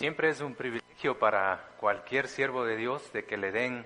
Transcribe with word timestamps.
siempre 0.00 0.30
es 0.30 0.40
un 0.40 0.54
privilegio 0.54 1.18
para 1.18 1.72
cualquier 1.76 2.26
siervo 2.26 2.64
de 2.64 2.74
Dios 2.74 3.12
de 3.12 3.26
que 3.26 3.36
le 3.36 3.52
den 3.52 3.84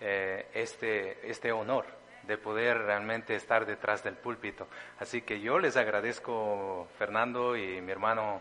eh, 0.00 0.46
este, 0.54 1.28
este 1.28 1.50
honor 1.50 1.84
de 2.22 2.38
poder 2.38 2.78
realmente 2.78 3.34
estar 3.34 3.66
detrás 3.66 4.04
del 4.04 4.14
púlpito. 4.14 4.68
Así 5.00 5.22
que 5.22 5.40
yo 5.40 5.58
les 5.58 5.76
agradezco, 5.76 6.86
Fernando 6.96 7.56
y 7.56 7.80
mi 7.80 7.90
hermano 7.90 8.40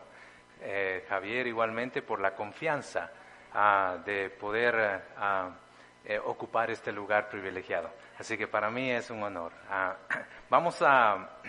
eh, 0.61 1.05
Javier, 1.09 1.47
igualmente 1.47 2.03
por 2.03 2.21
la 2.21 2.35
confianza 2.35 3.10
ah, 3.52 3.97
de 4.06 4.29
poder 4.29 4.76
ah, 5.18 5.49
eh, 6.06 6.20
ocupar 6.20 6.70
este 6.70 6.92
lugar 6.92 7.29
privilegiado. 7.29 7.90
Así 8.20 8.38
que 8.38 8.46
para 8.46 8.70
mí 8.70 8.92
es 8.92 9.10
un 9.10 9.24
honor. 9.24 9.54
Ah, 9.72 9.96
vamos 10.52 10.84
a 10.84 11.40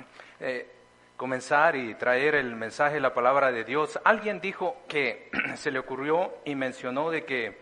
comenzar 1.19 1.75
y 1.75 1.97
traer 1.97 2.37
el 2.37 2.55
mensaje, 2.55 3.01
la 3.01 3.13
palabra 3.13 3.51
de 3.51 3.65
Dios. 3.65 3.99
Alguien 4.05 4.41
dijo 4.41 4.77
que 4.89 5.29
se 5.57 5.73
le 5.73 5.81
ocurrió 5.81 6.33
y 6.47 6.55
mencionó 6.55 7.11
de 7.11 7.25
que 7.25 7.59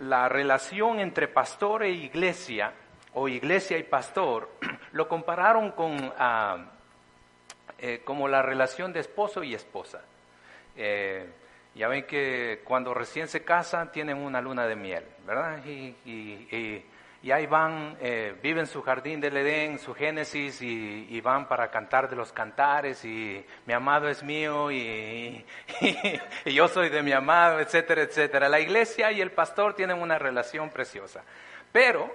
la 0.00 0.28
relación 0.28 0.98
entre 0.98 1.28
pastor 1.28 1.82
e 1.82 1.90
iglesia, 1.90 2.72
o 3.12 3.28
iglesia 3.28 3.76
y 3.76 3.82
pastor, 3.82 4.48
lo 4.92 5.08
compararon 5.08 5.72
con 5.72 6.12
ah, 6.18 6.64
eh, 7.78 8.00
como 8.02 8.26
la 8.26 8.40
relación 8.40 8.94
de 8.94 9.00
esposo 9.00 9.44
y 9.44 9.54
esposa. 9.54 10.00
Eh, 10.74 11.28
ya 11.74 11.86
ven 11.86 12.06
que 12.06 12.62
cuando 12.64 12.94
recién 12.94 13.28
se 13.28 13.44
casan 13.44 13.92
tienen 13.92 14.16
una 14.16 14.40
luna 14.40 14.66
de 14.66 14.74
miel, 14.74 15.04
¿verdad? 15.26 15.62
y 15.66 16.82
ahí 17.32 17.46
van, 17.46 17.96
eh, 18.00 18.36
viven 18.42 18.66
su 18.66 18.82
jardín 18.82 19.20
del 19.20 19.36
Edén, 19.36 19.78
su 19.78 19.94
Génesis, 19.94 20.62
y, 20.62 21.20
van 21.20 21.48
para 21.48 21.70
cantar 21.70 22.08
de 22.08 22.16
los 22.16 22.32
cantares, 22.32 23.04
y 23.04 23.44
mi 23.66 23.72
amado 23.72 24.08
es 24.08 24.22
mío, 24.22 24.70
y, 24.70 25.44
y, 26.44 26.52
yo 26.52 26.68
soy 26.68 26.88
de 26.88 27.02
mi 27.02 27.12
amado, 27.12 27.60
etcétera, 27.60 28.02
etcétera. 28.02 28.48
La 28.48 28.60
iglesia 28.60 29.10
y 29.12 29.20
el 29.20 29.32
pastor 29.32 29.74
tienen 29.74 30.00
una 30.00 30.18
relación 30.18 30.70
preciosa. 30.70 31.22
Pero 31.72 32.10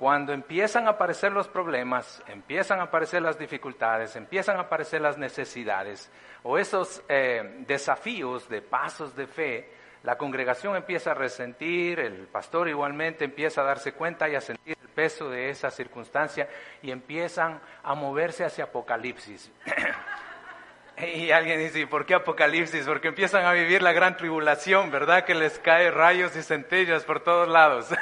cuando 0.00 0.32
empiezan 0.32 0.86
a 0.86 0.92
aparecer 0.92 1.30
los 1.30 1.46
problemas, 1.46 2.22
empiezan 2.26 2.80
a 2.80 2.84
aparecer 2.84 3.20
las 3.20 3.38
dificultades, 3.38 4.16
empiezan 4.16 4.56
a 4.56 4.60
aparecer 4.60 5.02
las 5.02 5.18
necesidades, 5.18 6.10
o 6.42 6.56
esos 6.56 7.02
eh, 7.06 7.64
desafíos 7.66 8.48
de 8.48 8.62
pasos 8.62 9.14
de 9.14 9.26
fe, 9.26 9.70
la 10.02 10.16
congregación 10.16 10.76
empieza 10.76 11.10
a 11.10 11.14
resentir, 11.14 12.00
el 12.00 12.26
pastor 12.26 12.68
igualmente 12.68 13.24
empieza 13.24 13.60
a 13.60 13.64
darse 13.64 13.92
cuenta 13.92 14.28
y 14.28 14.34
a 14.34 14.40
sentir 14.40 14.76
el 14.80 14.88
peso 14.88 15.28
de 15.28 15.50
esa 15.50 15.70
circunstancia 15.70 16.48
y 16.82 16.90
empiezan 16.90 17.60
a 17.82 17.94
moverse 17.94 18.44
hacia 18.44 18.64
Apocalipsis. 18.64 19.50
y 21.14 21.30
alguien 21.30 21.58
dice, 21.58 21.86
¿por 21.86 22.06
qué 22.06 22.14
Apocalipsis? 22.14 22.86
Porque 22.86 23.08
empiezan 23.08 23.44
a 23.44 23.52
vivir 23.52 23.82
la 23.82 23.92
gran 23.92 24.16
tribulación, 24.16 24.90
¿verdad? 24.90 25.24
Que 25.24 25.34
les 25.34 25.58
cae 25.58 25.90
rayos 25.90 26.34
y 26.34 26.42
centellas 26.42 27.04
por 27.04 27.20
todos 27.20 27.48
lados. 27.48 27.88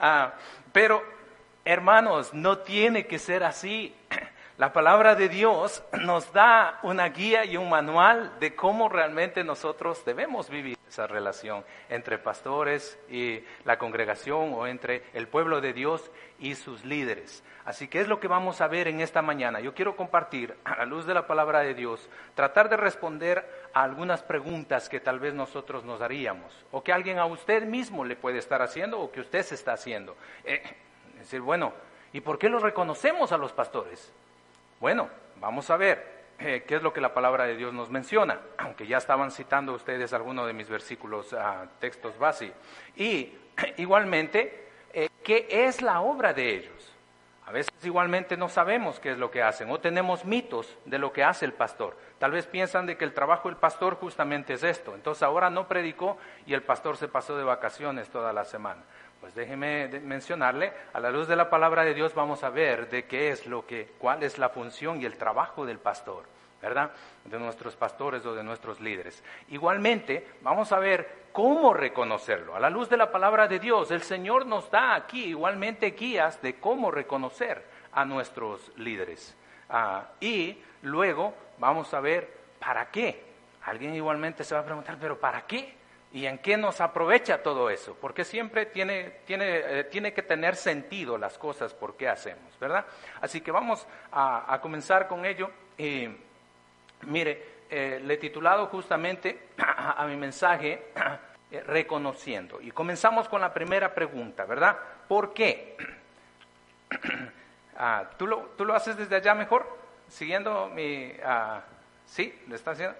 Ah, 0.00 0.34
pero, 0.72 1.02
hermanos, 1.64 2.32
no 2.32 2.58
tiene 2.58 3.08
que 3.08 3.18
ser 3.18 3.42
así. 3.42 3.96
La 4.58 4.72
palabra 4.72 5.14
de 5.14 5.28
Dios 5.28 5.84
nos 6.00 6.32
da 6.32 6.80
una 6.82 7.08
guía 7.10 7.44
y 7.44 7.56
un 7.56 7.70
manual 7.70 8.40
de 8.40 8.56
cómo 8.56 8.88
realmente 8.88 9.44
nosotros 9.44 10.04
debemos 10.04 10.50
vivir 10.50 10.76
esa 10.88 11.06
relación 11.06 11.64
entre 11.88 12.18
pastores 12.18 12.98
y 13.08 13.44
la 13.64 13.78
congregación 13.78 14.52
o 14.54 14.66
entre 14.66 15.04
el 15.14 15.28
pueblo 15.28 15.60
de 15.60 15.72
Dios 15.72 16.10
y 16.40 16.56
sus 16.56 16.84
líderes. 16.84 17.44
Así 17.66 17.86
que 17.86 18.00
es 18.00 18.08
lo 18.08 18.18
que 18.18 18.26
vamos 18.26 18.60
a 18.60 18.66
ver 18.66 18.88
en 18.88 19.00
esta 19.00 19.22
mañana. 19.22 19.60
Yo 19.60 19.74
quiero 19.74 19.94
compartir, 19.94 20.56
a 20.64 20.78
la 20.78 20.86
luz 20.86 21.06
de 21.06 21.14
la 21.14 21.28
palabra 21.28 21.60
de 21.60 21.74
Dios, 21.74 22.10
tratar 22.34 22.68
de 22.68 22.78
responder 22.78 23.48
a 23.72 23.84
algunas 23.84 24.24
preguntas 24.24 24.88
que 24.88 24.98
tal 24.98 25.20
vez 25.20 25.34
nosotros 25.34 25.84
nos 25.84 26.00
haríamos 26.00 26.66
o 26.72 26.82
que 26.82 26.92
alguien 26.92 27.20
a 27.20 27.26
usted 27.26 27.62
mismo 27.62 28.04
le 28.04 28.16
puede 28.16 28.38
estar 28.38 28.60
haciendo 28.60 28.98
o 28.98 29.12
que 29.12 29.20
usted 29.20 29.44
se 29.44 29.54
está 29.54 29.74
haciendo. 29.74 30.16
Eh, 30.42 30.60
es 31.12 31.18
decir, 31.20 31.42
bueno, 31.42 31.74
¿y 32.12 32.20
por 32.22 32.40
qué 32.40 32.48
los 32.48 32.60
reconocemos 32.60 33.30
a 33.30 33.38
los 33.38 33.52
pastores? 33.52 34.12
Bueno, 34.80 35.08
vamos 35.40 35.70
a 35.70 35.76
ver 35.76 36.18
eh, 36.38 36.64
qué 36.66 36.76
es 36.76 36.82
lo 36.82 36.92
que 36.92 37.00
la 37.00 37.12
palabra 37.12 37.44
de 37.44 37.56
Dios 37.56 37.74
nos 37.74 37.90
menciona, 37.90 38.38
aunque 38.58 38.86
ya 38.86 38.98
estaban 38.98 39.32
citando 39.32 39.72
ustedes 39.72 40.12
algunos 40.12 40.46
de 40.46 40.52
mis 40.52 40.68
versículos, 40.68 41.32
uh, 41.32 41.66
textos 41.80 42.16
básicos. 42.16 42.56
Y 42.94 43.36
igualmente, 43.78 44.68
eh, 44.92 45.08
¿qué 45.24 45.48
es 45.50 45.82
la 45.82 46.00
obra 46.00 46.32
de 46.32 46.54
ellos? 46.54 46.94
A 47.44 47.50
veces 47.50 47.72
igualmente 47.82 48.36
no 48.36 48.50
sabemos 48.50 49.00
qué 49.00 49.12
es 49.12 49.18
lo 49.18 49.30
que 49.30 49.42
hacen 49.42 49.70
o 49.70 49.80
tenemos 49.80 50.26
mitos 50.26 50.76
de 50.84 50.98
lo 50.98 51.14
que 51.14 51.24
hace 51.24 51.46
el 51.46 51.54
pastor. 51.54 51.96
Tal 52.18 52.30
vez 52.30 52.46
piensan 52.46 52.84
de 52.84 52.98
que 52.98 53.06
el 53.06 53.14
trabajo 53.14 53.48
del 53.48 53.56
pastor 53.56 53.94
justamente 53.96 54.52
es 54.52 54.62
esto. 54.62 54.94
Entonces 54.94 55.22
ahora 55.22 55.48
no 55.48 55.66
predicó 55.66 56.18
y 56.44 56.52
el 56.52 56.62
pastor 56.62 56.98
se 56.98 57.08
pasó 57.08 57.38
de 57.38 57.44
vacaciones 57.44 58.10
toda 58.10 58.34
la 58.34 58.44
semana. 58.44 58.82
Pues 59.20 59.34
déjeme 59.34 59.88
mencionarle, 60.00 60.72
a 60.92 61.00
la 61.00 61.10
luz 61.10 61.26
de 61.26 61.36
la 61.36 61.50
palabra 61.50 61.84
de 61.84 61.94
Dios 61.94 62.14
vamos 62.14 62.44
a 62.44 62.50
ver 62.50 62.88
de 62.88 63.04
qué 63.06 63.30
es 63.30 63.46
lo 63.46 63.66
que, 63.66 63.88
cuál 63.98 64.22
es 64.22 64.38
la 64.38 64.48
función 64.50 65.02
y 65.02 65.06
el 65.06 65.18
trabajo 65.18 65.66
del 65.66 65.78
pastor, 65.78 66.24
¿verdad? 66.62 66.92
De 67.24 67.38
nuestros 67.38 67.74
pastores 67.74 68.24
o 68.26 68.34
de 68.34 68.44
nuestros 68.44 68.80
líderes. 68.80 69.24
Igualmente, 69.48 70.26
vamos 70.42 70.70
a 70.70 70.78
ver 70.78 71.26
cómo 71.32 71.74
reconocerlo. 71.74 72.54
A 72.54 72.60
la 72.60 72.70
luz 72.70 72.88
de 72.88 72.96
la 72.96 73.10
palabra 73.10 73.48
de 73.48 73.58
Dios, 73.58 73.90
el 73.90 74.02
Señor 74.02 74.46
nos 74.46 74.70
da 74.70 74.94
aquí 74.94 75.24
igualmente 75.24 75.90
guías 75.90 76.40
de 76.40 76.60
cómo 76.60 76.90
reconocer 76.90 77.64
a 77.92 78.04
nuestros 78.04 78.70
líderes. 78.76 79.36
Ah, 79.68 80.08
y 80.20 80.62
luego 80.82 81.34
vamos 81.58 81.92
a 81.92 82.00
ver 82.00 82.28
para 82.60 82.90
qué. 82.90 83.24
Alguien 83.64 83.94
igualmente 83.94 84.44
se 84.44 84.54
va 84.54 84.62
a 84.62 84.64
preguntar, 84.64 84.96
pero 85.00 85.18
¿para 85.18 85.42
qué? 85.42 85.77
¿Y 86.12 86.24
en 86.24 86.38
qué 86.38 86.56
nos 86.56 86.80
aprovecha 86.80 87.42
todo 87.42 87.68
eso? 87.68 87.96
Porque 88.00 88.24
siempre 88.24 88.66
tiene, 88.66 89.20
tiene, 89.26 89.80
eh, 89.80 89.84
tiene 89.84 90.14
que 90.14 90.22
tener 90.22 90.56
sentido 90.56 91.18
las 91.18 91.36
cosas 91.36 91.74
por 91.74 91.96
qué 91.96 92.08
hacemos, 92.08 92.58
¿verdad? 92.58 92.86
Así 93.20 93.42
que 93.42 93.50
vamos 93.50 93.86
a, 94.10 94.58
comenzar 94.62 95.06
con 95.06 95.26
ello. 95.26 95.50
mire, 97.02 97.58
eh, 97.70 98.00
le 98.02 98.14
he 98.14 98.16
titulado 98.16 98.66
justamente 98.68 99.48
a, 99.58 100.06
mi 100.06 100.16
mensaje 100.16 100.92
eh, 101.50 101.60
Reconociendo. 101.60 102.60
Y 102.62 102.70
comenzamos 102.70 103.28
con 103.28 103.42
la 103.42 103.52
primera 103.52 103.94
pregunta, 103.94 104.46
¿verdad? 104.46 104.76
¿Por 105.06 105.32
qué? 105.32 105.76
Ah, 107.80 108.10
¿tú, 108.16 108.26
lo, 108.26 108.38
¿Tú 108.56 108.64
lo 108.64 108.74
haces 108.74 108.96
desde 108.96 109.14
allá 109.14 109.36
mejor? 109.36 109.64
Siguiendo 110.08 110.66
mi... 110.66 111.12
Ah, 111.24 111.62
¿Sí? 112.06 112.36
¿Le 112.48 112.56
está 112.56 112.72
haciendo? 112.72 112.96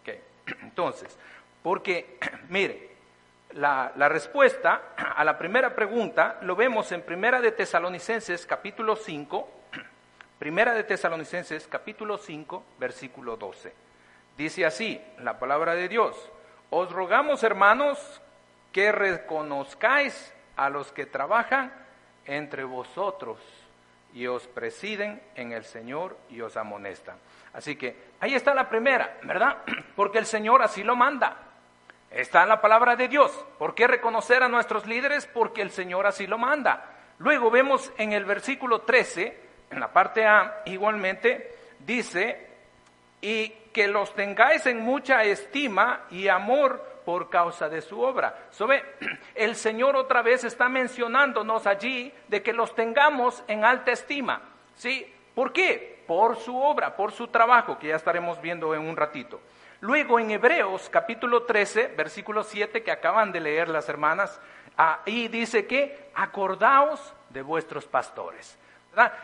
Ok. 0.00 0.14
Entonces, 0.62 1.18
porque, 1.62 2.18
mire, 2.48 2.86
la, 3.52 3.90
respuesta 4.08 4.94
a 4.96 5.24
la 5.24 5.38
primera 5.38 5.74
pregunta 5.74 6.38
lo 6.42 6.56
vemos 6.56 6.92
en 6.92 7.02
Primera 7.02 7.40
de 7.40 7.52
Tesalonicenses 7.52 8.46
capítulo 8.46 8.96
5, 8.96 9.48
Primera 10.38 10.74
de 10.74 10.84
Tesalonicenses 10.84 11.66
capítulo 11.66 12.18
5, 12.18 12.64
versículo 12.78 13.36
12. 13.36 13.72
Dice 14.36 14.66
así 14.66 15.00
la 15.20 15.38
palabra 15.38 15.74
de 15.74 15.88
Dios, 15.88 16.16
os 16.70 16.92
rogamos 16.92 17.42
hermanos 17.42 18.20
que 18.72 18.92
reconozcáis 18.92 20.34
a 20.56 20.68
los 20.68 20.92
que 20.92 21.06
trabajan 21.06 21.72
entre 22.26 22.64
vosotros 22.64 23.38
y 24.12 24.26
os 24.26 24.46
presiden 24.46 25.22
en 25.34 25.52
el 25.52 25.64
Señor 25.64 26.16
y 26.30 26.40
os 26.40 26.56
amonestan. 26.56 27.16
Así 27.52 27.76
que 27.76 27.96
ahí 28.20 28.34
está 28.34 28.54
la 28.54 28.68
primera, 28.68 29.18
¿verdad? 29.22 29.58
Porque 29.96 30.18
el 30.18 30.26
Señor 30.26 30.62
así 30.62 30.82
lo 30.82 30.96
manda. 30.96 31.45
Está 32.10 32.42
en 32.42 32.48
la 32.48 32.60
palabra 32.60 32.96
de 32.96 33.08
Dios. 33.08 33.32
¿Por 33.58 33.74
qué 33.74 33.86
reconocer 33.86 34.42
a 34.42 34.48
nuestros 34.48 34.86
líderes? 34.86 35.26
Porque 35.26 35.62
el 35.62 35.70
Señor 35.70 36.06
así 36.06 36.26
lo 36.26 36.38
manda. 36.38 36.84
Luego 37.18 37.50
vemos 37.50 37.92
en 37.98 38.12
el 38.12 38.24
versículo 38.24 38.82
13, 38.82 39.40
en 39.70 39.80
la 39.80 39.92
parte 39.92 40.26
A, 40.26 40.62
igualmente, 40.66 41.54
dice, 41.80 42.46
y 43.20 43.48
que 43.72 43.88
los 43.88 44.14
tengáis 44.14 44.64
en 44.66 44.80
mucha 44.80 45.24
estima 45.24 46.06
y 46.10 46.28
amor 46.28 47.02
por 47.04 47.30
causa 47.30 47.68
de 47.68 47.80
su 47.80 48.00
obra. 48.00 48.48
¿Sabe? 48.50 48.82
El 49.34 49.54
Señor 49.54 49.96
otra 49.96 50.22
vez 50.22 50.44
está 50.44 50.68
mencionándonos 50.68 51.66
allí 51.66 52.12
de 52.28 52.42
que 52.42 52.52
los 52.52 52.74
tengamos 52.74 53.42
en 53.48 53.64
alta 53.64 53.92
estima. 53.92 54.42
¿Sí? 54.74 55.12
¿Por 55.34 55.52
qué? 55.52 56.02
Por 56.06 56.36
su 56.36 56.56
obra, 56.56 56.96
por 56.96 57.12
su 57.12 57.28
trabajo, 57.28 57.78
que 57.78 57.88
ya 57.88 57.96
estaremos 57.96 58.40
viendo 58.40 58.74
en 58.74 58.82
un 58.82 58.96
ratito. 58.96 59.40
Luego 59.80 60.18
en 60.18 60.30
Hebreos 60.30 60.88
capítulo 60.90 61.42
13, 61.42 61.88
versículo 61.88 62.42
7 62.42 62.82
que 62.82 62.90
acaban 62.90 63.30
de 63.30 63.40
leer 63.40 63.68
las 63.68 63.88
hermanas, 63.88 64.40
ahí 64.76 65.28
dice 65.28 65.66
que 65.66 66.10
acordaos 66.14 67.14
de 67.30 67.42
vuestros 67.42 67.86
pastores. 67.86 68.58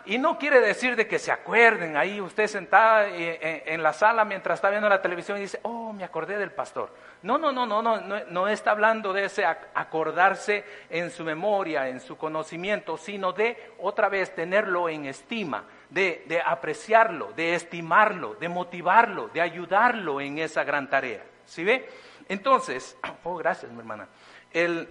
Y 0.04 0.18
no 0.18 0.38
quiere 0.38 0.60
decir 0.60 0.96
de 0.96 1.08
que 1.08 1.18
se 1.18 1.32
acuerden 1.32 1.96
ahí 1.96 2.20
usted 2.20 2.46
sentada 2.46 3.08
eh, 3.08 3.38
eh, 3.40 3.62
en 3.68 3.82
la 3.82 3.94
sala 3.94 4.22
mientras 4.26 4.58
está 4.58 4.68
viendo 4.68 4.86
la 4.86 5.00
televisión 5.00 5.38
y 5.38 5.42
dice, 5.42 5.60
oh, 5.62 5.94
me 5.94 6.04
acordé 6.04 6.36
del 6.36 6.50
pastor. 6.50 6.90
No, 7.22 7.38
no, 7.38 7.52
no, 7.52 7.64
no, 7.64 7.80
no, 7.80 7.98
no, 8.02 8.20
no 8.28 8.48
está 8.48 8.72
hablando 8.72 9.14
de 9.14 9.24
ese 9.24 9.46
acordarse 9.46 10.66
en 10.90 11.10
su 11.10 11.24
memoria, 11.24 11.88
en 11.88 12.00
su 12.00 12.18
conocimiento, 12.18 12.98
sino 12.98 13.32
de 13.32 13.72
otra 13.78 14.10
vez 14.10 14.34
tenerlo 14.34 14.90
en 14.90 15.06
estima 15.06 15.64
de, 15.92 16.42
apreciarlo, 16.44 17.32
de 17.34 17.54
estimarlo, 17.54 18.34
de 18.34 18.48
motivarlo, 18.48 19.28
de 19.28 19.42
ayudarlo 19.42 20.20
en 20.20 20.38
esa 20.38 20.64
gran 20.64 20.88
tarea. 20.88 21.22
¿Sí 21.44 21.64
ve? 21.64 21.88
Entonces, 22.28 22.96
oh, 23.24 23.36
gracias, 23.36 23.70
mi 23.70 23.78
hermana. 23.78 24.08
El, 24.52 24.88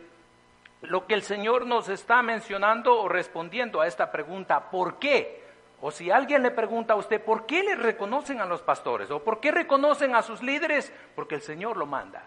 lo 0.82 1.08
que 1.08 1.16
el 1.16 1.24
Señor 1.24 1.66
nos 1.66 1.90
está 1.90 2.22
mencionando 2.22 3.02
o 3.02 3.10
respondiendo 3.10 3.82
a 3.82 3.88
esta 3.88 4.12
pregunta, 4.12 4.70
¿por 4.70 5.00
qué? 5.00 5.42
O 5.82 5.90
si 5.90 6.12
alguien 6.12 6.44
le 6.44 6.52
pregunta 6.52 6.94
a 6.94 6.98
usted, 6.98 7.20
¿por 7.24 7.48
qué 7.48 7.64
le 7.64 7.76
reconocen 7.76 8.40
a 8.40 8.46
los 8.46 8.62
pastores? 8.62 9.10
¿O 9.10 9.24
por 9.24 9.40
qué 9.40 9.52
reconocen 9.52 10.14
a 10.14 10.22
sus 10.22 10.44
líderes? 10.44 10.94
Porque 11.16 11.34
el 11.34 11.42
Señor 11.42 11.78
lo 11.78 11.88
manda. 11.88 12.24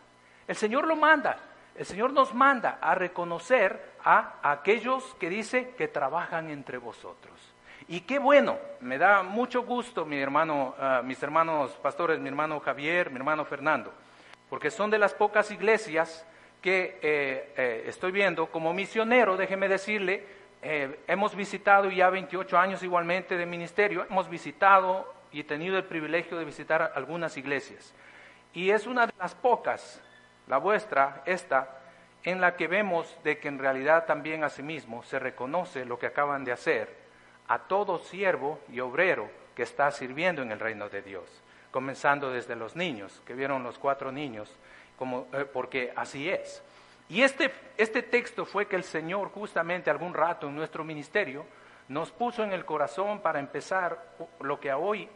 El 0.48 0.56
Señor 0.56 0.88
lo 0.88 0.96
manda. 0.96 1.38
El 1.76 1.86
Señor 1.86 2.12
nos 2.12 2.34
manda 2.34 2.78
a 2.80 2.96
reconocer 2.96 3.94
a 4.04 4.34
aquellos 4.42 5.14
que 5.20 5.28
dice 5.28 5.74
que 5.76 5.86
trabajan 5.86 6.50
entre 6.50 6.78
vosotros. 6.78 7.54
Y 7.86 8.00
qué 8.00 8.18
bueno, 8.18 8.58
me 8.80 8.96
da 8.96 9.22
mucho 9.22 9.62
gusto, 9.62 10.06
mi 10.06 10.18
hermano, 10.18 10.74
ah, 10.78 11.02
mis 11.04 11.22
hermanos 11.22 11.72
pastores, 11.82 12.18
mi 12.18 12.28
hermano 12.30 12.58
Javier, 12.60 13.10
mi 13.10 13.16
hermano 13.16 13.44
Fernando, 13.44 13.92
porque 14.48 14.70
son 14.70 14.90
de 14.90 14.98
las 14.98 15.12
pocas 15.12 15.50
iglesias 15.50 16.26
que 16.62 16.98
eh, 17.02 17.52
eh, 17.58 17.84
estoy 17.86 18.10
viendo 18.10 18.46
como 18.46 18.72
misionero, 18.72 19.36
déjeme 19.36 19.68
decirle, 19.68 20.24
eh, 20.62 21.00
hemos 21.06 21.36
visitado 21.36 21.90
ya 21.90 22.08
28 22.08 22.56
años 22.56 22.82
igualmente 22.82 23.36
de 23.36 23.44
ministerio, 23.44 24.06
hemos 24.08 24.30
visitado 24.30 25.12
y 25.30 25.44
tenido 25.44 25.76
el 25.76 25.84
privilegio 25.84 26.38
de 26.38 26.46
visitar 26.46 26.92
algunas 26.94 27.36
iglesias. 27.36 27.92
Y 28.54 28.70
es 28.70 28.86
una 28.86 29.06
de 29.06 29.12
las 29.18 29.34
pocas, 29.34 30.02
la 30.46 30.56
vuestra, 30.56 31.22
esta, 31.26 31.82
en 32.22 32.40
la 32.40 32.56
que 32.56 32.66
vemos 32.66 33.14
de 33.24 33.36
que 33.38 33.48
en 33.48 33.58
realidad 33.58 34.06
también 34.06 34.42
asimismo 34.42 35.02
se 35.02 35.18
reconoce 35.18 35.84
lo 35.84 35.98
que 35.98 36.06
acaban 36.06 36.44
de 36.44 36.52
hacer 36.52 37.03
a 37.48 37.58
todo 37.60 37.98
siervo 37.98 38.58
y 38.70 38.80
obrero 38.80 39.28
que 39.54 39.62
está 39.62 39.90
sirviendo 39.90 40.42
en 40.42 40.52
el 40.52 40.60
reino 40.60 40.88
de 40.88 41.02
Dios, 41.02 41.24
comenzando 41.70 42.30
desde 42.30 42.56
los 42.56 42.76
niños, 42.76 43.22
que 43.26 43.34
vieron 43.34 43.62
los 43.62 43.78
cuatro 43.78 44.10
niños, 44.10 44.50
como, 44.98 45.26
porque 45.52 45.92
así 45.96 46.28
es. 46.28 46.62
Y 47.08 47.22
este, 47.22 47.52
este 47.76 48.02
texto 48.02 48.44
fue 48.44 48.66
que 48.66 48.76
el 48.76 48.84
Señor 48.84 49.28
justamente 49.30 49.90
algún 49.90 50.14
rato 50.14 50.48
en 50.48 50.56
nuestro 50.56 50.84
ministerio 50.84 51.44
nos 51.88 52.10
puso 52.10 52.42
en 52.42 52.52
el 52.52 52.64
corazón 52.64 53.20
para 53.20 53.38
empezar 53.38 54.16
lo 54.40 54.58
que 54.58 54.72
hoy 54.72 55.08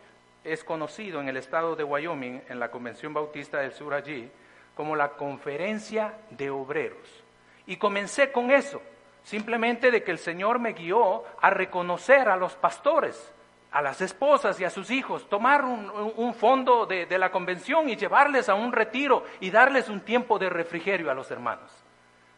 es 0.44 0.64
conocido 0.64 1.20
en 1.20 1.28
el 1.28 1.36
estado 1.36 1.76
de 1.76 1.84
Wyoming, 1.84 2.42
en 2.48 2.60
la 2.60 2.70
Convención 2.70 3.14
Bautista 3.14 3.58
del 3.58 3.72
Sur 3.72 3.94
allí, 3.94 4.30
como 4.74 4.94
la 4.94 5.10
conferencia 5.10 6.14
de 6.30 6.50
obreros. 6.50 7.24
Y 7.66 7.76
comencé 7.76 8.30
con 8.30 8.50
eso, 8.50 8.80
simplemente 9.28 9.90
de 9.90 10.02
que 10.02 10.10
el 10.10 10.18
Señor 10.18 10.58
me 10.58 10.72
guió 10.72 11.22
a 11.42 11.50
reconocer 11.50 12.30
a 12.30 12.36
los 12.36 12.54
pastores, 12.54 13.30
a 13.70 13.82
las 13.82 14.00
esposas 14.00 14.58
y 14.58 14.64
a 14.64 14.70
sus 14.70 14.90
hijos, 14.90 15.28
tomar 15.28 15.66
un, 15.66 16.32
fondo 16.32 16.86
de, 16.86 17.06
la 17.18 17.30
convención 17.30 17.90
y 17.90 17.96
llevarles 17.96 18.48
a 18.48 18.54
un 18.54 18.72
retiro 18.72 19.26
y 19.40 19.50
darles 19.50 19.90
un 19.90 20.00
tiempo 20.00 20.38
de 20.38 20.48
refrigerio 20.48 21.10
a 21.10 21.14
los 21.14 21.30
hermanos. 21.30 21.70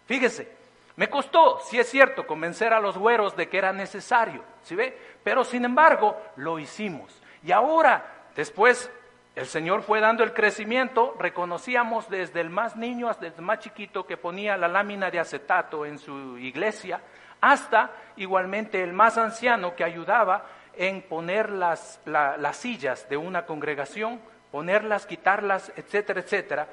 Fíjese, 0.06 0.50
me 0.96 1.08
costó, 1.08 1.60
si 1.60 1.78
es 1.78 1.88
cierto, 1.88 2.26
convencer 2.26 2.72
a 2.72 2.80
los 2.80 2.98
güeros 2.98 3.36
de 3.36 3.48
que 3.48 3.58
era 3.58 3.72
necesario, 3.72 4.42
¿sí 4.64 4.74
ve? 4.74 4.98
Pero 5.22 5.44
sin 5.44 5.64
embargo, 5.64 6.20
lo 6.34 6.58
hicimos. 6.58 7.22
Y 7.44 7.52
ahora, 7.52 8.04
después, 8.34 8.90
el 9.36 9.46
Señor 9.46 9.82
fue 9.82 10.00
dando 10.00 10.24
el 10.24 10.32
crecimiento, 10.32 11.14
reconocíamos 11.18 12.08
desde 12.10 12.40
el 12.40 12.50
más 12.50 12.76
niño 12.76 13.08
hasta 13.08 13.26
el 13.26 13.40
más 13.40 13.60
chiquito 13.60 14.06
que 14.06 14.16
ponía 14.16 14.56
la 14.56 14.68
lámina 14.68 15.10
de 15.10 15.20
acetato 15.20 15.86
en 15.86 15.98
su 15.98 16.36
iglesia, 16.38 17.00
hasta 17.40 17.92
igualmente 18.16 18.82
el 18.82 18.92
más 18.92 19.16
anciano 19.16 19.74
que 19.76 19.84
ayudaba 19.84 20.46
en 20.76 21.02
poner 21.02 21.50
las, 21.50 22.00
las 22.06 22.56
sillas 22.56 23.08
de 23.08 23.16
una 23.16 23.46
congregación, 23.46 24.20
ponerlas, 24.50 25.06
quitarlas, 25.06 25.72
etcétera, 25.76 26.20
etcétera, 26.20 26.68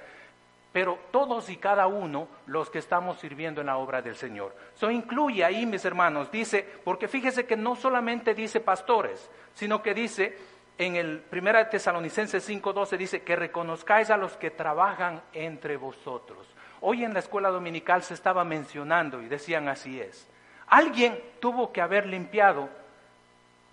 pero 0.74 1.00
todos 1.12 1.50
y 1.50 1.58
cada 1.58 1.88
uno 1.88 2.28
los 2.48 2.70
que 2.70 2.80
estamos 2.80 3.20
sirviendo 3.20 3.62
en 3.62 3.68
la 3.68 3.78
obra 3.78 4.02
del 4.02 4.16
Señor. 4.16 4.56
Eso 4.76 4.92
incluye 4.92 5.44
ahí, 5.44 5.66
mis 5.66 5.86
hermanos, 5.86 6.32
dice, 6.32 6.68
porque 6.84 7.08
fíjese 7.08 7.46
que 7.46 7.56
no 7.56 7.76
solamente 7.76 8.34
dice 8.34 8.60
pastores, 8.60 9.30
sino 9.54 9.82
que 9.82 9.94
dice 9.94 10.38
en 10.78 10.96
el 10.96 11.24
1 11.32 11.68
Tesalonicenses 11.70 12.48
5:12 12.48 12.98
dice 12.98 13.22
que 13.24 13.36
reconozcáis 13.36 14.10
a 14.10 14.18
los 14.18 14.38
que 14.38 14.52
trabajan 14.52 15.22
entre 15.34 15.78
vosotros. 15.78 16.48
Hoy 16.82 17.04
en 17.04 17.14
la 17.14 17.20
escuela 17.20 17.50
dominical 17.50 18.04
se 18.04 18.14
estaba 18.14 18.44
mencionando 18.44 19.22
y 19.22 19.28
decían 19.28 19.68
así 19.68 20.00
es. 20.00 20.28
Alguien 20.68 21.20
tuvo 21.40 21.72
que 21.72 21.82
haber 21.82 22.06
limpiado 22.06 22.70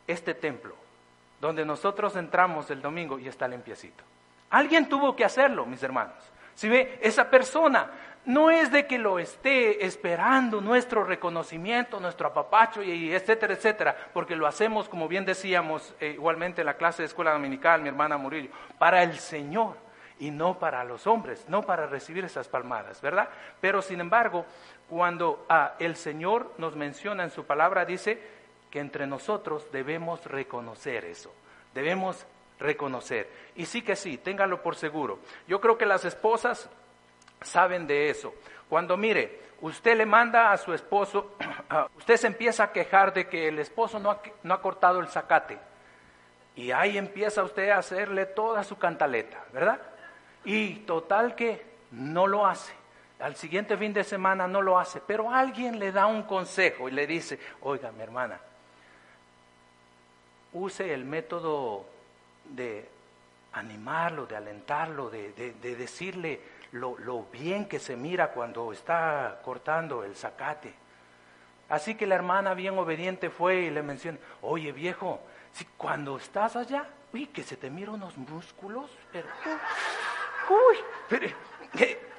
este 0.07 0.35
templo, 0.35 0.75
donde 1.41 1.65
nosotros 1.65 2.17
entramos 2.17 2.71
el 2.71 2.81
domingo 2.81 3.19
y 3.19 3.29
está 3.29 3.49
limpiecito. 3.49 4.05
Alguien 4.51 4.89
tuvo 4.89 5.15
que 5.17 5.25
hacerlo, 5.25 5.67
mis 5.67 5.83
hermanos. 5.83 6.15
Si 6.55 6.69
ve, 6.69 6.99
esa 7.03 7.29
persona 7.29 7.91
no 8.27 8.51
es 8.51 8.73
de 8.73 8.87
que 8.87 8.99
lo 8.99 9.19
esté 9.19 9.85
esperando 9.85 10.61
nuestro 10.61 11.05
reconocimiento, 11.05 12.01
nuestro 12.01 12.29
apapacho 12.29 12.83
y 12.83 13.13
etcétera, 13.13 13.55
etcétera, 13.55 13.97
porque 14.13 14.37
lo 14.37 14.47
hacemos, 14.47 14.89
como 14.89 15.09
bien 15.09 15.25
decíamos 15.25 15.95
eh, 16.01 16.13
igualmente 16.15 16.63
en 16.63 16.67
la 16.67 16.77
clase 16.77 17.03
de 17.03 17.07
escuela 17.07 17.33
dominical, 17.33 17.83
mi 17.83 17.89
hermana 17.89 18.17
Murillo, 18.17 18.51
para 18.79 19.03
el 19.03 19.19
Señor 19.19 19.77
y 20.19 20.31
no 20.31 20.59
para 20.59 20.85
los 20.85 21.07
hombres, 21.07 21.45
no 21.49 21.63
para 21.63 21.87
recibir 21.87 22.25
esas 22.25 22.49
palmadas, 22.49 23.01
¿verdad? 23.01 23.29
Pero 23.61 23.83
sin 23.83 24.01
embargo, 24.01 24.47
cuando 24.89 25.45
ah, 25.49 25.75
el 25.79 25.97
Señor 25.97 26.53
nos 26.59 26.77
menciona 26.77 27.25
en 27.25 27.31
su 27.31 27.45
palabra, 27.45 27.85
dice, 27.85 28.35
que 28.75 28.81
entre 28.81 29.07
nosotros 29.07 29.71
debemos 29.71 30.25
reconocer 30.25 31.05
eso, 31.05 31.33
debemos 31.75 32.27
reconocer. 32.59 33.29
Y 33.55 33.67
sí 33.67 33.83
que 33.83 33.95
sí, 33.95 34.19
ténganlo 34.19 34.63
por 34.63 34.75
seguro. 34.75 35.21
Yo 35.47 35.61
creo 35.61 35.79
que 35.79 35.87
las 35.87 36.05
esposas 36.05 36.69
saben 37.45 37.87
de 37.87 38.11
eso. 38.11 38.35
Cuando 38.69 38.97
mire, 38.97 39.41
usted 39.61 39.97
le 39.97 40.07
manda 40.07 40.53
a 40.53 40.57
su 40.57 40.73
esposo, 40.73 41.37
usted 41.97 42.17
se 42.17 42.27
empieza 42.27 42.65
a 42.65 42.73
quejar 42.73 43.13
de 43.13 43.29
que 43.29 43.49
el 43.49 43.59
esposo 43.59 43.99
no 43.99 44.11
ha, 44.11 44.21
no 44.43 44.55
ha 44.55 44.61
cortado 44.61 45.01
el 45.01 45.09
zacate. 45.09 45.59
Y 46.57 46.71
ahí 46.71 46.97
empieza 46.99 47.43
usted 47.43 47.71
a 47.71 47.79
hacerle 47.79 48.27
toda 48.27 48.63
su 48.63 48.79
cantaleta, 48.79 49.43
¿verdad? 49.53 49.81
Y 50.45 50.77
total 50.81 51.35
que 51.35 51.63
no 51.93 52.27
lo 52.27 52.47
hace. 52.47 52.73
Al 53.21 53.37
siguiente 53.37 53.77
fin 53.77 53.93
de 53.93 54.05
semana 54.05 54.47
no 54.47 54.61
lo 54.61 54.79
hace, 54.79 55.01
pero 55.01 55.31
alguien 55.31 55.79
le 55.79 55.93
da 55.93 56.07
un 56.07 56.25
consejo 56.25 56.89
y 56.89 56.93
le 56.93 57.07
dice, 57.07 57.39
oiga, 57.63 57.91
mi 57.93 58.03
hermana, 58.03 58.39
use 60.53 60.93
el 60.93 61.05
método 61.05 61.87
de 62.45 62.89
animarlo, 63.53 64.27
de 64.27 64.37
alentarlo, 64.37 65.11
de, 65.11 65.33
decirle 65.61 66.41
lo, 66.75 67.25
bien 67.33 67.67
que 67.67 67.79
se 67.79 67.97
mira 67.97 68.29
cuando 68.29 68.73
está 68.73 69.39
cortando 69.45 70.03
el 70.03 70.17
zacate. 70.17 70.75
Así 71.69 71.95
que 71.95 72.07
la 72.07 72.17
hermana 72.17 72.55
bien 72.55 72.79
obediente 72.79 73.31
fue 73.31 73.63
y 73.63 73.71
le 73.71 73.83
mencionó, 73.83 74.19
oye 74.43 74.73
viejo, 74.73 75.21
si 75.53 75.65
cuando 75.77 76.17
estás 76.17 76.57
allá, 76.57 76.87
uy, 77.13 77.27
que 77.27 77.43
se 77.43 77.57
te 77.57 77.71
mira 77.71 77.93
unos 77.93 78.17
músculos, 78.19 78.91
pero, 79.13 79.29
uy, 80.51 81.31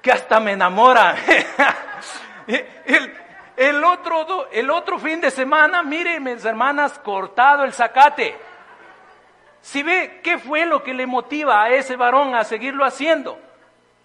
que, 0.01 0.12
hasta 0.12 0.39
me 0.39 0.53
enamora. 0.53 1.15
el, 2.47 3.13
el 3.57 3.83
otro, 3.83 4.50
el 4.51 4.69
otro 4.69 5.00
fin 5.00 5.19
de 5.19 5.31
semana, 5.31 5.83
mire, 5.83 6.19
mis 6.19 6.45
hermanas, 6.45 6.97
cortado 7.00 7.65
el 7.65 7.74
zacate. 7.74 8.38
Si 9.62 9.83
ve 9.83 10.21
qué 10.24 10.38
fue 10.38 10.65
lo 10.65 10.81
que 10.81 10.93
le 10.93 11.05
motiva 11.05 11.63
a 11.63 11.69
ese 11.69 11.95
varón 11.97 12.35
a 12.35 12.43
seguirlo 12.43 12.85
haciendo, 12.85 13.39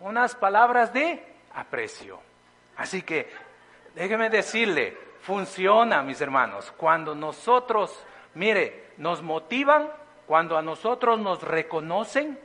unas 0.01 0.35
palabras 0.35 0.93
de 0.93 1.23
aprecio. 1.55 2.21
Así 2.77 3.03
que 3.03 3.31
déjeme 3.95 4.31
decirle, 4.31 4.97
funciona, 5.23 6.03
mis 6.03 6.21
hermanos, 6.21 6.73
cuando 6.77 7.15
nosotros, 7.15 8.05
mire, 8.35 8.91
nos 8.97 9.23
motivan, 9.23 9.91
cuando 10.27 10.57
a 10.57 10.63
nosotros 10.63 11.19
nos 11.19 11.43
reconocen, 11.43 12.39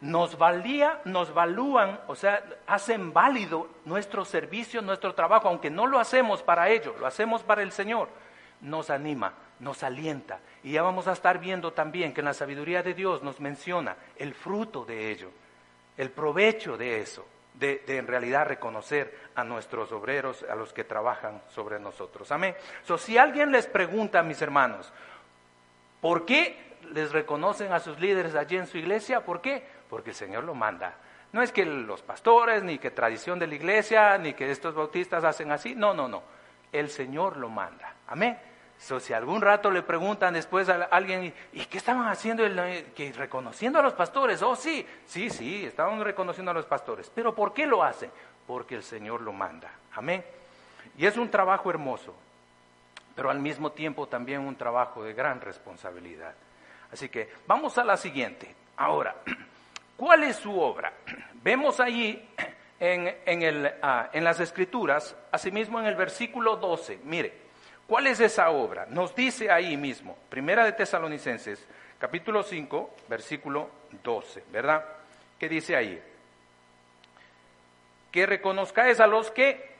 nos 0.00 0.36
valía, 0.36 1.00
nos 1.04 1.32
valúan, 1.32 2.00
o 2.08 2.16
sea, 2.16 2.44
hacen 2.66 3.12
válido 3.12 3.68
nuestro 3.84 4.24
servicio, 4.24 4.82
nuestro 4.82 5.14
trabajo, 5.14 5.48
aunque 5.48 5.70
no 5.70 5.86
lo 5.86 5.98
hacemos 5.98 6.42
para 6.42 6.68
ellos, 6.70 6.98
lo 6.98 7.06
hacemos 7.06 7.42
para 7.42 7.62
el 7.62 7.70
Señor, 7.70 8.08
nos 8.60 8.90
anima, 8.90 9.34
nos 9.60 9.84
alienta. 9.84 10.40
Y 10.64 10.72
ya 10.72 10.82
vamos 10.82 11.06
a 11.06 11.12
estar 11.12 11.38
viendo 11.38 11.72
también 11.72 12.12
que 12.12 12.20
en 12.20 12.26
la 12.26 12.34
sabiduría 12.34 12.82
de 12.82 12.94
Dios 12.94 13.22
nos 13.22 13.38
menciona 13.38 13.96
el 14.16 14.34
fruto 14.34 14.84
de 14.84 15.12
ello, 15.12 15.30
el 15.96 16.10
provecho 16.10 16.76
de 16.76 17.00
eso, 17.00 17.26
de, 17.54 17.82
en 17.86 18.06
realidad 18.06 18.46
reconocer 18.46 19.16
a 19.34 19.44
nuestros 19.44 19.92
obreros, 19.92 20.44
a 20.44 20.54
los 20.54 20.72
que 20.72 20.84
trabajan 20.84 21.42
sobre 21.48 21.78
nosotros. 21.78 22.30
Amén. 22.32 22.54
So, 22.84 22.98
si 22.98 23.18
alguien 23.18 23.52
les 23.52 23.66
pregunta, 23.66 24.22
mis 24.22 24.40
hermanos, 24.42 24.92
¿por 26.00 26.24
qué 26.24 26.76
les 26.92 27.12
reconocen 27.12 27.72
a 27.72 27.80
sus 27.80 28.00
líderes 28.00 28.34
allí 28.34 28.56
en 28.56 28.66
su 28.66 28.78
iglesia? 28.78 29.24
¿Por 29.24 29.40
qué? 29.40 29.64
porque 29.92 30.08
el 30.08 30.16
Señor 30.16 30.44
lo 30.44 30.54
manda. 30.54 30.94
No 31.32 31.42
es 31.42 31.52
que 31.52 31.66
los 31.66 32.00
pastores, 32.00 32.62
ni 32.62 32.78
que 32.78 32.90
tradición 32.92 33.38
de 33.38 33.46
la 33.46 33.56
iglesia, 33.56 34.16
ni 34.16 34.32
que 34.32 34.50
estos 34.50 34.74
bautistas 34.74 35.22
hacen 35.22 35.52
así. 35.52 35.74
No, 35.74 35.92
no, 35.92 36.08
no. 36.08 36.22
El 36.72 36.88
Señor 36.88 37.36
lo 37.36 37.50
manda. 37.50 37.96
Amén. 38.06 38.38
Si 38.78 39.12
algún 39.12 39.40
rato 39.40 39.70
le 39.70 39.82
preguntan 39.82 40.34
después 40.34 40.68
a 40.68 40.84
alguien, 40.90 41.32
¿y 41.52 41.64
qué 41.66 41.78
estaban 41.78 42.08
haciendo? 42.08 42.42
que 42.94 43.12
reconociendo 43.16 43.78
a 43.78 43.82
los 43.82 43.94
pastores. 43.94 44.42
Oh, 44.42 44.56
sí, 44.56 44.84
sí, 45.06 45.30
sí, 45.30 45.64
estaban 45.64 46.02
reconociendo 46.02 46.50
a 46.50 46.54
los 46.54 46.66
pastores. 46.66 47.10
Pero 47.14 47.34
¿por 47.34 47.54
qué 47.54 47.64
lo 47.64 47.82
hacen? 47.82 48.10
Porque 48.46 48.74
el 48.74 48.82
Señor 48.82 49.20
lo 49.20 49.32
manda. 49.32 49.70
Amén. 49.94 50.24
Y 50.98 51.06
es 51.06 51.16
un 51.16 51.30
trabajo 51.30 51.70
hermoso, 51.70 52.14
pero 53.14 53.30
al 53.30 53.38
mismo 53.38 53.70
tiempo 53.70 54.08
también 54.08 54.40
un 54.40 54.56
trabajo 54.56 55.04
de 55.04 55.14
gran 55.14 55.40
responsabilidad. 55.40 56.34
Así 56.92 57.08
que 57.08 57.30
vamos 57.46 57.78
a 57.78 57.84
la 57.84 57.96
siguiente. 57.96 58.54
Ahora, 58.76 59.14
¿cuál 59.96 60.24
es 60.24 60.36
su 60.36 60.58
obra? 60.60 60.92
Vemos 61.42 61.78
allí 61.78 62.28
en, 62.80 63.16
en, 63.24 63.42
el, 63.42 63.72
ah, 63.80 64.10
en 64.12 64.24
las 64.24 64.40
escrituras, 64.40 65.16
asimismo 65.30 65.78
en 65.78 65.86
el 65.86 65.94
versículo 65.94 66.56
12, 66.56 67.00
mire, 67.04 67.42
¿cuál 67.92 68.06
es 68.06 68.20
esa 68.20 68.48
obra? 68.48 68.86
Nos 68.88 69.14
dice 69.14 69.50
ahí 69.50 69.76
mismo, 69.76 70.16
Primera 70.30 70.64
de 70.64 70.72
Tesalonicenses, 70.72 71.62
capítulo 71.98 72.42
5, 72.42 72.96
versículo 73.06 73.68
12, 74.02 74.44
¿verdad? 74.50 74.82
¿Qué 75.38 75.46
dice 75.46 75.76
ahí? 75.76 76.02
Que 78.10 78.24
reconozcáis 78.24 78.98
a 78.98 79.06
los 79.06 79.30
que 79.30 79.74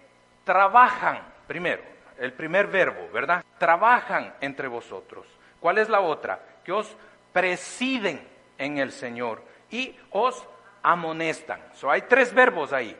trabajan, 0.45 1.23
primero, 1.47 1.83
el 2.19 2.35
primer 2.35 2.67
verbo, 2.67 3.09
¿verdad? 3.15 3.43
Trabajan 3.57 4.35
entre 4.43 4.69
vosotros. 4.69 5.27
¿Cuál 5.59 5.79
es 5.79 5.89
la 5.89 6.01
otra? 6.01 6.39
Que 6.65 6.73
os 6.73 6.95
presiden 7.33 8.29
en 8.59 8.77
el 8.77 8.93
Señor 8.93 9.43
y 9.71 9.97
os 10.11 10.47
amonestan. 10.83 11.63
So, 11.73 11.91
hay 11.91 12.03
tres 12.03 12.35
verbos 12.35 12.75
ahí. 12.75 12.95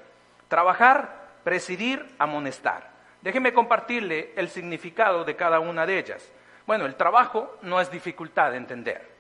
Trabajar, 0.49 1.33
presidir, 1.45 2.03
amonestar. 2.19 2.92
Déjeme 3.23 3.53
compartirle 3.53 4.33
el 4.37 4.49
significado 4.49 5.25
de 5.25 5.37
cada 5.37 5.61
una 5.61 5.87
de 5.87 5.99
ellas. 5.99 6.31
Bueno, 6.67 6.87
el 6.87 6.97
trabajo 6.97 7.59
no 7.63 7.81
es 7.81 7.91
dificultad 7.91 8.51
de 8.51 8.57
entender. 8.59 9.11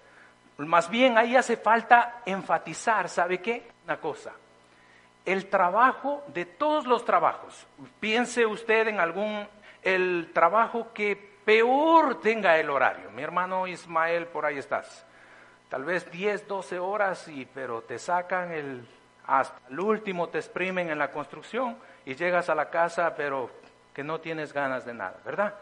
Más 0.58 0.90
bien 0.90 1.16
ahí 1.16 1.36
hace 1.36 1.56
falta 1.56 2.22
enfatizar, 2.26 3.08
¿sabe 3.08 3.40
qué? 3.40 3.68
Una 3.84 3.98
cosa. 3.98 4.32
El 5.24 5.46
trabajo 5.48 6.24
de 6.28 6.44
todos 6.44 6.86
los 6.86 7.04
trabajos. 7.04 7.66
Piense 8.00 8.44
usted 8.44 8.88
en 8.88 9.00
algún, 9.00 9.46
el 9.82 10.30
trabajo 10.34 10.92
que 10.92 11.16
peor 11.44 12.20
tenga 12.20 12.58
el 12.58 12.70
horario. 12.70 13.10
Mi 13.12 13.22
hermano 13.22 13.66
Ismael, 13.66 14.26
por 14.26 14.44
ahí 14.44 14.58
estás 14.58 15.06
tal 15.72 15.86
vez 15.86 16.10
10, 16.10 16.46
12 16.46 16.78
horas, 16.78 17.28
y, 17.28 17.46
pero 17.46 17.80
te 17.80 17.98
sacan 17.98 18.52
el, 18.52 18.86
hasta 19.26 19.58
el 19.70 19.80
último, 19.80 20.28
te 20.28 20.36
exprimen 20.36 20.90
en 20.90 20.98
la 20.98 21.10
construcción 21.10 21.78
y 22.04 22.14
llegas 22.14 22.50
a 22.50 22.54
la 22.54 22.68
casa, 22.68 23.14
pero 23.16 23.48
que 23.94 24.02
no 24.02 24.20
tienes 24.20 24.52
ganas 24.52 24.84
de 24.84 24.94
nada, 24.94 25.16
¿verdad? 25.24 25.54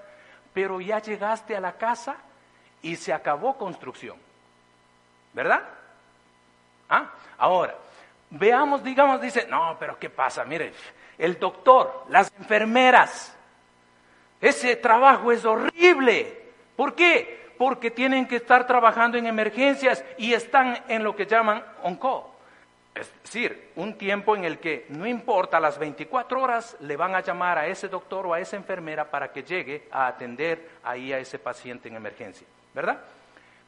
Pero 0.53 0.81
ya 0.81 1.01
llegaste 1.01 1.57
a 1.57 1.61
la 1.61 1.73
casa 1.73 2.17
y 2.83 2.97
se 2.97 3.13
acabó 3.13 3.57
construcción, 3.57 4.17
¿verdad? 5.33 5.63
¿Ah? 6.89 7.11
Ahora, 7.39 7.75
veamos, 8.31 8.83
digamos, 8.83 9.21
dice, 9.21 9.47
no, 9.49 9.77
pero 9.79 9.99
¿qué 9.99 10.11
pasa? 10.11 10.45
Mire, 10.45 10.73
el 11.19 11.39
doctor, 11.39 12.07
las 12.09 12.33
enfermeras, 12.39 13.37
ese 14.41 14.77
trabajo 14.77 15.31
es 15.31 15.45
horrible. 15.45 16.39
¿Por 16.77 16.95
qué? 16.95 17.41
porque 17.61 17.91
tienen 17.91 18.27
que 18.27 18.37
estar 18.37 18.67
trabajando 18.67 19.19
en 19.19 19.27
emergencias 19.27 20.03
y 20.17 20.33
están 20.33 20.83
en 20.89 21.05
lo 21.05 21.15
que 21.15 21.27
llaman 21.27 21.63
on-call. 21.83 22.23
Es 23.01 23.11
decir, 23.23 23.71
un 23.77 23.97
tiempo 23.97 24.37
en 24.37 24.45
el 24.45 24.59
que 24.59 24.85
no 24.91 25.07
importa, 25.07 25.59
las 25.59 25.79
24 25.79 26.43
horas 26.43 26.77
le 26.81 26.99
van 26.99 27.15
a 27.15 27.23
llamar 27.23 27.57
a 27.57 27.67
ese 27.67 27.89
doctor 27.89 28.27
o 28.27 28.35
a 28.35 28.41
esa 28.41 28.57
enfermera 28.57 29.11
para 29.11 29.33
que 29.33 29.43
llegue 29.43 29.89
a 29.91 30.07
atender 30.07 30.69
ahí 30.85 31.11
a 31.11 31.19
ese 31.19 31.39
paciente 31.39 31.89
en 31.89 31.97
emergencia, 31.97 32.47
¿verdad? 32.75 33.01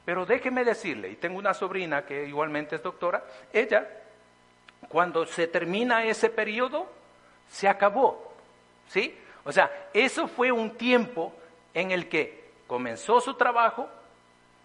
Pero 0.04 0.26
déjeme 0.26 0.64
decirle, 0.64 1.08
y 1.08 1.16
tengo 1.16 1.38
una 1.38 1.54
sobrina 1.54 2.04
que 2.04 2.26
igualmente 2.26 2.76
es 2.76 2.82
doctora, 2.82 3.24
ella, 3.50 3.88
cuando 4.88 5.24
se 5.24 5.46
termina 5.46 6.04
ese 6.04 6.28
periodo, 6.28 6.86
se 7.48 7.68
acabó, 7.68 8.34
¿sí? 8.88 9.18
O 9.44 9.52
sea, 9.52 9.88
eso 9.94 10.28
fue 10.28 10.52
un 10.52 10.72
tiempo 10.76 11.32
en 11.72 11.90
el 11.90 12.06
que 12.10 12.50
comenzó 12.66 13.18
su 13.22 13.32
trabajo, 13.32 13.88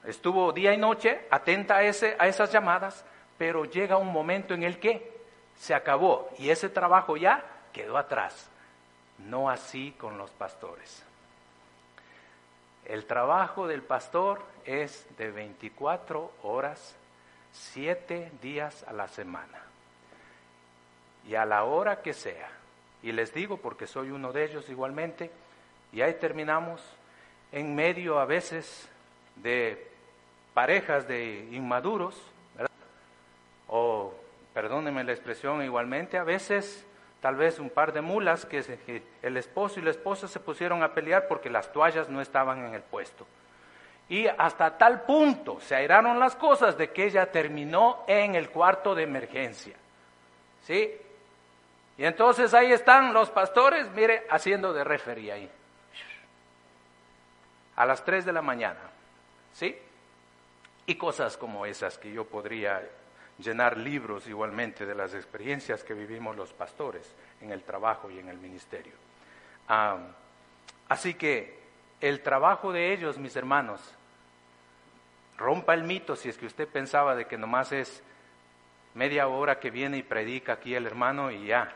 estuvo 0.04 0.52
día 0.52 0.74
y 0.74 0.78
noche 0.78 1.22
atenta 1.30 1.78
a, 1.78 1.84
ese, 1.84 2.18
a 2.20 2.28
esas 2.28 2.52
llamadas, 2.52 3.06
pero 3.38 3.66
llega 3.66 3.98
un 3.98 4.12
momento 4.12 4.54
en 4.54 4.64
el 4.64 4.80
que 4.80 5.18
se 5.60 5.74
acabó 5.74 6.30
y 6.38 6.50
ese 6.50 6.70
trabajo 6.70 7.18
ya 7.18 7.44
quedó 7.74 7.98
atrás. 7.98 8.50
No 9.20 9.50
así 9.50 9.96
con 9.98 10.18
los 10.18 10.32
pastores. 10.32 11.04
El 12.86 13.06
trabajo 13.06 13.68
del 13.68 13.82
pastor 13.82 14.42
es 14.66 15.06
de 15.18 15.32
24 15.32 16.32
horas, 16.44 16.96
7 17.52 18.32
días 18.42 18.84
a 18.88 18.94
la 18.94 19.08
semana. 19.08 19.62
Y 21.28 21.36
a 21.36 21.46
la 21.46 21.66
hora 21.66 22.02
que 22.02 22.14
sea. 22.14 22.50
Y 23.04 23.12
les 23.12 23.34
digo 23.34 23.58
porque 23.58 23.88
soy 23.88 24.12
uno 24.12 24.32
de 24.32 24.46
ellos 24.46 24.70
igualmente. 24.70 25.30
Y 25.92 26.02
ahí 26.02 26.14
terminamos 26.14 26.82
en 27.52 27.76
medio 27.76 28.20
a 28.20 28.26
veces 28.26 28.88
de 29.36 29.92
parejas 30.54 31.08
de 31.08 31.48
inmaduros, 31.52 32.16
perdónenme 34.78 35.04
la 35.04 35.14
expresión 35.14 35.64
igualmente, 35.64 36.20
a 36.20 36.24
veces 36.24 36.86
tal 37.20 37.36
vez 37.36 37.58
un 37.58 37.72
par 37.72 37.94
de 37.94 38.02
mulas 38.02 38.46
que, 38.46 39.02
el 39.24 39.38
esposo 39.38 39.80
y 39.80 39.84
la 39.84 39.90
esposa 39.90 40.28
se 40.28 40.40
pusieron 40.40 40.84
a 40.84 40.94
pelear 40.94 41.28
porque 41.28 41.50
las 41.50 41.72
toallas 41.74 42.10
no 42.10 42.22
estaban 42.22 42.64
en 42.64 42.76
el 42.76 42.84
puesto. 42.84 43.26
Y 44.08 44.28
hasta 44.28 44.78
tal 44.78 45.02
punto 45.02 45.60
se 45.62 45.76
airaron 45.76 46.20
las 46.20 46.36
cosas 46.36 46.78
de 46.78 46.92
que 46.92 47.06
ella 47.06 47.32
terminó 47.32 48.04
en 48.08 48.36
el 48.36 48.52
cuarto 48.52 48.94
de 48.94 49.02
emergencia. 49.02 49.76
¿Sí? 50.64 50.96
Y 51.98 52.06
entonces 52.06 52.54
ahí 52.54 52.72
están 52.72 53.16
los 53.16 53.32
pastores, 53.32 53.90
mire, 53.96 54.28
haciendo 54.30 54.74
de 54.74 54.84
refería 54.84 55.34
ahí 55.34 55.50
a 57.76 57.86
las 57.86 58.06
3 58.06 58.26
de 58.26 58.34
la 58.34 58.44
mañana, 58.44 58.80
¿sí? 59.54 59.76
Y 60.86 60.96
cosas 60.96 61.36
como 61.36 61.66
esas 61.66 61.98
que 61.98 62.12
yo 62.12 62.26
podría 62.26 62.84
llenar 63.40 63.78
libros 63.78 64.28
igualmente 64.28 64.86
de 64.86 64.96
las 64.96 65.14
experiencias 65.14 65.84
que 65.84 65.94
vivimos 65.94 66.36
los 66.36 66.54
pastores 66.54 67.16
en 67.42 67.52
el 67.52 67.64
trabajo 67.64 68.10
y 68.10 68.20
en 68.20 68.30
el 68.30 68.38
ministerio. 68.38 68.94
así 70.88 71.14
que 71.16 71.58
el 72.00 72.22
trabajo 72.22 72.72
de 72.72 72.94
ellos, 72.94 73.18
mis 73.18 73.36
hermanos, 73.36 73.82
rompa 75.38 75.74
el 75.74 75.84
mito 75.84 76.16
si 76.16 76.30
es 76.30 76.38
que 76.38 76.46
usted 76.46 76.68
pensaba 76.68 77.16
de 77.16 77.26
que 77.26 77.38
nomás 77.38 77.72
es 77.72 78.04
media 78.96 79.28
hora 79.28 79.60
que 79.60 79.70
viene 79.70 79.98
y 79.98 80.04
predica 80.04 80.54
aquí 80.54 80.74
el 80.74 80.88
hermano 80.88 81.32
y 81.32 81.48
ya, 81.48 81.76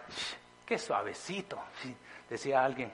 qué 0.65 0.77
suavecito, 0.77 1.59
decía 2.29 2.63
alguien, 2.63 2.91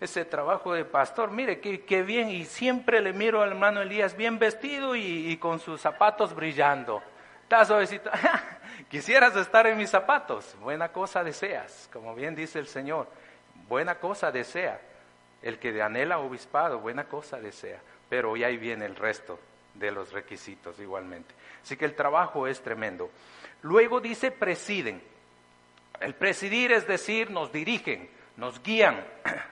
ese 0.00 0.24
trabajo 0.24 0.72
de 0.72 0.84
pastor. 0.84 1.30
Mire, 1.30 1.60
qué, 1.60 2.02
bien, 2.02 2.30
y 2.30 2.44
siempre 2.46 3.00
le 3.00 3.12
miro 3.12 3.42
al 3.42 3.50
hermano 3.50 3.82
Elías 3.82 4.16
bien 4.16 4.38
vestido 4.38 4.96
y, 4.96 5.36
con 5.36 5.60
sus 5.60 5.80
zapatos 5.80 6.34
brillando. 6.34 7.02
Está 7.42 7.64
suavecito. 7.64 8.10
Quisieras 8.88 9.36
estar 9.36 9.66
en 9.66 9.76
mis 9.76 9.90
zapatos. 9.90 10.56
Buena 10.60 10.90
cosa 10.90 11.22
deseas, 11.22 11.88
como 11.92 12.14
bien 12.14 12.34
dice 12.34 12.58
el 12.58 12.66
Señor. 12.66 13.08
Buena 13.68 13.96
cosa 13.96 14.32
desea. 14.32 14.80
El 15.42 15.58
que 15.58 15.80
anhela 15.82 16.18
obispado, 16.18 16.78
buena 16.80 17.04
cosa 17.04 17.38
desea. 17.38 17.80
Pero 18.08 18.36
ya 18.36 18.46
ahí 18.46 18.56
viene 18.56 18.86
el 18.86 18.96
resto 18.96 19.38
de 19.74 19.90
los 19.90 20.12
requisitos 20.12 20.78
igualmente. 20.80 21.34
Así 21.62 21.76
que 21.76 21.84
el 21.84 21.94
trabajo 21.94 22.46
es 22.46 22.62
tremendo. 22.62 23.10
Luego 23.62 24.00
dice 24.00 24.30
presiden. 24.30 25.02
El 26.00 26.14
presidir 26.14 26.72
es 26.72 26.86
decir, 26.86 27.30
nos 27.30 27.52
dirigen 27.52 28.08
nos 28.36 28.62
guían 28.62 29.04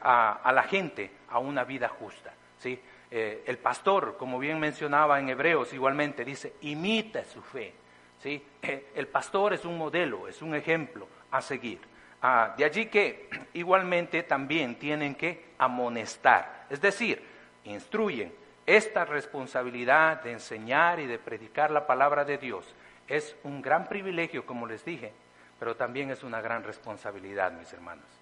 a, 0.02 0.50
la 0.52 0.62
gente 0.62 1.10
a 1.30 1.38
una 1.38 1.64
vida 1.64 1.88
justa. 1.88 2.32
¿sí? 2.58 2.80
Eh, 3.10 3.44
el 3.46 3.58
pastor, 3.58 4.16
como 4.18 4.38
bien 4.38 4.58
mencionaba 4.58 5.18
en 5.18 5.28
Hebreos, 5.28 5.72
igualmente 5.72 6.24
dice, 6.24 6.54
imita 6.62 7.24
su 7.24 7.42
fe. 7.42 7.72
¿sí? 8.18 8.42
Eh, 8.62 8.92
el 8.94 9.08
pastor 9.08 9.52
es 9.52 9.64
un 9.64 9.76
modelo, 9.76 10.28
es 10.28 10.42
un 10.42 10.54
ejemplo 10.54 11.06
a 11.30 11.40
seguir. 11.40 11.80
Ah, 12.22 12.54
de 12.56 12.64
allí 12.64 12.86
que 12.86 13.28
igualmente 13.54 14.22
también 14.22 14.76
tienen 14.78 15.14
que 15.14 15.50
amonestar, 15.58 16.66
es 16.70 16.80
decir, 16.80 17.22
instruyen. 17.64 18.32
Esta 18.66 19.06
responsabilidad 19.06 20.22
de 20.22 20.32
enseñar 20.32 21.00
y 21.00 21.06
de 21.06 21.18
predicar 21.18 21.70
la 21.70 21.86
palabra 21.86 22.26
de 22.26 22.36
Dios 22.36 22.74
es 23.06 23.34
un 23.42 23.62
gran 23.62 23.88
privilegio, 23.88 24.44
como 24.44 24.66
les 24.66 24.84
dije, 24.84 25.10
pero 25.58 25.74
también 25.74 26.10
es 26.10 26.22
una 26.22 26.42
gran 26.42 26.62
responsabilidad, 26.64 27.50
mis 27.52 27.72
hermanos 27.72 28.17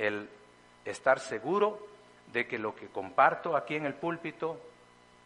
el 0.00 0.28
estar 0.84 1.20
seguro 1.20 1.78
de 2.32 2.46
que 2.46 2.58
lo 2.58 2.74
que 2.74 2.88
comparto 2.88 3.54
aquí 3.54 3.76
en 3.76 3.84
el 3.84 3.94
púlpito, 3.94 4.58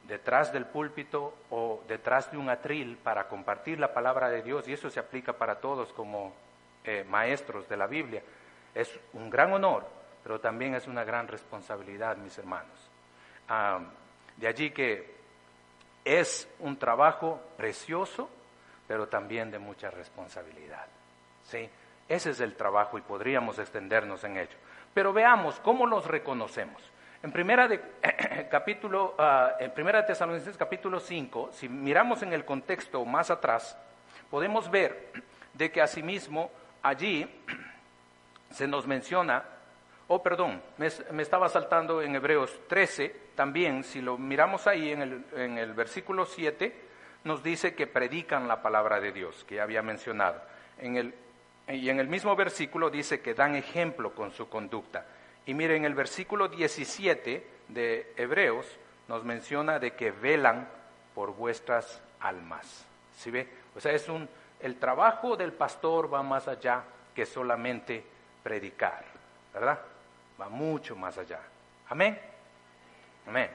detrás 0.09 0.52
del 0.52 0.66
púlpito 0.66 1.33
o 1.50 1.83
detrás 1.87 2.31
de 2.31 2.37
un 2.37 2.50
atril 2.50 2.99
para 3.02 3.28
compartir 3.28 3.78
la 3.78 3.95
palabra 3.95 4.28
de 4.28 4.43
Dios, 4.43 4.66
y 4.66 4.73
eso 4.73 4.90
se 4.90 5.00
aplica 5.00 5.35
para 5.35 5.61
todos 5.61 5.93
como 5.93 6.35
eh, 6.83 7.04
maestros 7.09 7.69
de 7.69 7.76
la 7.76 7.87
Biblia, 7.87 8.23
es 8.75 8.99
un 9.12 9.31
gran 9.31 9.52
honor, 9.52 9.87
pero 10.23 10.40
también 10.40 10.75
es 10.75 10.88
una 10.88 11.04
gran 11.04 11.28
responsabilidad, 11.28 12.16
mis 12.16 12.37
hermanos. 12.37 12.90
De 14.37 14.49
allí 14.49 14.71
que 14.73 15.14
es 16.04 16.49
un 16.59 16.76
trabajo 16.78 17.40
precioso, 17.57 18.28
pero 18.88 19.07
también 19.07 19.50
de 19.52 19.59
mucha 19.61 19.90
responsabilidad. 19.90 20.87
¿sí? 21.45 21.69
Ese 22.08 22.30
es 22.30 22.40
el 22.40 22.54
trabajo 22.54 22.99
y 22.99 23.02
podríamos 23.02 23.58
extendernos 23.58 24.25
en 24.25 24.37
ello. 24.37 24.56
Pero 24.92 25.12
veamos 25.12 25.58
cómo 25.61 25.87
los 25.87 26.06
reconocemos. 26.06 26.82
En 27.23 27.32
primera 27.32 27.66
de, 27.66 27.80
capítulo, 28.50 29.14
uh, 29.18 29.62
en 29.62 29.70
primera 29.73 30.02
de 30.02 30.08
Tesalonicenses 30.08 30.58
capítulo 30.58 31.00
5, 31.00 31.50
si 31.52 31.68
miramos 31.68 32.23
en 32.23 32.34
el 32.34 32.44
contexto 32.44 33.02
más 33.06 33.30
atrás, 33.30 33.78
podemos 34.30 34.70
ver 34.70 35.11
de 35.54 35.73
que 35.73 35.80
asimismo 35.80 36.50
allí 36.82 37.26
se 38.50 38.68
nos 38.68 38.87
menciona, 38.87 39.42
oh 40.08 40.23
perdón, 40.23 40.61
me, 40.76 40.88
me 41.12 41.23
estaba 41.23 41.49
saltando 41.49 42.02
en 42.02 42.14
Hebreos 42.14 42.61
13, 42.68 43.16
también 43.34 43.84
si 43.84 44.02
lo 44.02 44.18
miramos 44.18 44.66
ahí 44.66 44.92
en 44.92 45.00
el, 45.00 45.25
en 45.34 45.56
el 45.56 45.73
versículo 45.73 46.26
7, 46.26 46.82
nos 47.25 47.42
dice 47.42 47.75
que 47.75 47.87
predican 47.87 48.46
la 48.46 48.61
palabra 48.61 49.00
de 49.00 49.12
Dios, 49.12 49.44
que 49.44 49.54
ya 49.54 49.62
había 49.62 49.80
mencionado. 49.80 50.42
En 50.76 50.96
el 50.96 51.14
y 51.68 51.88
en 51.88 51.99
el 51.99 52.09
mismo 52.09 52.37
versículo 52.37 52.90
dice 52.90 53.21
que 53.21 53.35
dan 53.35 53.56
ejemplo 53.56 54.14
con 54.14 54.33
su 54.33 54.49
conducta. 54.49 55.06
Y 55.47 55.54
miren, 55.54 55.85
el 55.85 55.94
versículo 55.94 56.49
17 56.49 57.47
de 57.68 58.12
Hebreos 58.16 58.66
nos 59.09 59.25
menciona 59.25 59.78
de 59.78 59.92
que 59.94 60.11
velan 60.11 60.68
por 61.14 61.35
vuestras 61.35 62.00
almas. 62.21 62.85
¿Sí 63.16 63.30
ve? 63.30 63.49
O 63.76 63.80
sea, 63.80 63.92
es 63.92 64.09
un, 64.09 64.28
el 64.61 64.76
trabajo 64.76 65.37
del 65.37 65.52
pastor 65.52 66.12
va 66.12 66.23
más 66.23 66.49
allá 66.49 66.83
que 67.14 67.25
solamente 67.26 68.04
predicar, 68.42 69.04
¿verdad? 69.52 69.78
Va 70.40 70.49
mucho 70.49 70.97
más 70.97 71.16
allá. 71.16 71.40
Amén. 71.88 72.18
Amén. 73.26 73.50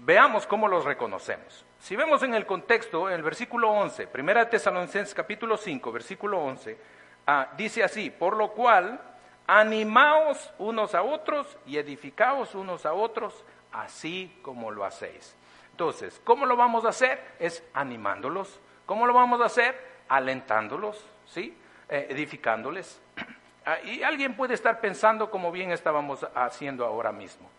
Veamos 0.00 0.46
cómo 0.46 0.66
los 0.68 0.84
reconocemos. 0.84 1.64
Si 1.78 1.96
vemos 1.96 2.22
en 2.22 2.34
el 2.34 2.44
contexto, 2.44 3.08
en 3.08 3.14
el 3.14 3.22
versículo 3.22 3.70
11, 3.70 4.08
Primera 4.08 4.50
Tesalonicenses 4.50 5.14
capítulo 5.14 5.56
5, 5.56 5.92
versículo 5.92 6.38
11, 6.40 6.78
ah, 7.26 7.48
dice 7.56 7.82
así, 7.84 8.10
por 8.10 8.36
lo 8.36 8.50
cual, 8.52 9.00
animaos 9.46 10.52
unos 10.58 10.94
a 10.94 11.02
otros 11.02 11.56
y 11.66 11.78
edificaos 11.78 12.54
unos 12.54 12.84
a 12.84 12.92
otros, 12.92 13.44
así 13.72 14.38
como 14.42 14.70
lo 14.70 14.84
hacéis. 14.84 15.34
Entonces, 15.70 16.20
¿cómo 16.24 16.44
lo 16.44 16.56
vamos 16.56 16.84
a 16.84 16.88
hacer? 16.88 17.36
Es 17.38 17.62
animándolos. 17.72 18.60
¿Cómo 18.84 19.06
lo 19.06 19.14
vamos 19.14 19.40
a 19.40 19.44
hacer? 19.44 19.80
Alentándolos, 20.08 21.04
¿sí? 21.26 21.56
Eh, 21.88 22.08
edificándoles. 22.10 23.00
Ah, 23.66 23.80
y 23.84 24.02
alguien 24.02 24.34
puede 24.34 24.54
estar 24.54 24.80
pensando 24.80 25.30
como 25.30 25.52
bien 25.52 25.72
estábamos 25.72 26.26
haciendo 26.34 26.86
ahora 26.86 27.12
mismo. 27.12 27.50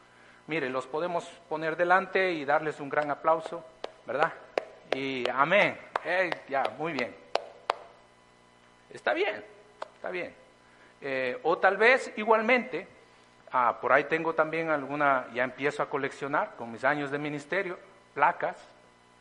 Mire, 0.48 0.68
los 0.68 0.88
podemos 0.88 1.24
poner 1.48 1.78
delante 1.78 2.32
y 2.32 2.46
darles 2.46 2.80
un 2.80 2.90
gran 2.90 3.12
aplauso. 3.12 3.64
¿Verdad? 4.06 4.34
Y 4.94 5.30
amén. 5.30 5.78
ya, 6.48 6.64
muy 6.78 6.94
bien. 6.94 7.16
Está 8.92 9.14
bien, 9.14 9.44
está 9.96 10.10
bien. 10.10 10.34
Eh, 11.02 11.40
o 11.44 11.58
tal 11.58 11.78
vez 11.78 12.12
igualmente, 12.18 12.88
ah, 13.52 13.78
por 13.80 13.94
ahí 13.94 14.06
tengo 14.06 14.34
también 14.34 14.70
alguna, 14.70 15.28
ya 15.34 15.44
empiezo 15.44 15.84
a 15.84 15.90
coleccionar 15.90 16.56
con 16.58 16.72
mis 16.72 16.84
años 16.84 17.12
de 17.12 17.20
ministerio, 17.20 17.78
placas, 18.14 18.58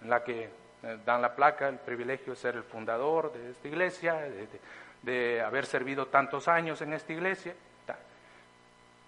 en 0.03 0.11
la 0.11 0.25
que 0.25 0.45
eh, 0.83 0.99
dan 1.05 1.21
la 1.21 1.35
placa, 1.35 1.69
el 1.69 1.77
privilegio 1.77 2.33
de 2.33 2.39
ser 2.39 2.57
el 2.57 2.65
fundador 2.65 3.33
de 3.33 3.51
esta 3.51 3.69
iglesia, 3.69 4.19
de, 5.03 5.41
haber 5.43 5.67
servido 5.67 6.07
tantos 6.07 6.49
años 6.49 6.81
en 6.83 6.93
esta 6.93 7.13
iglesia. 7.13 7.55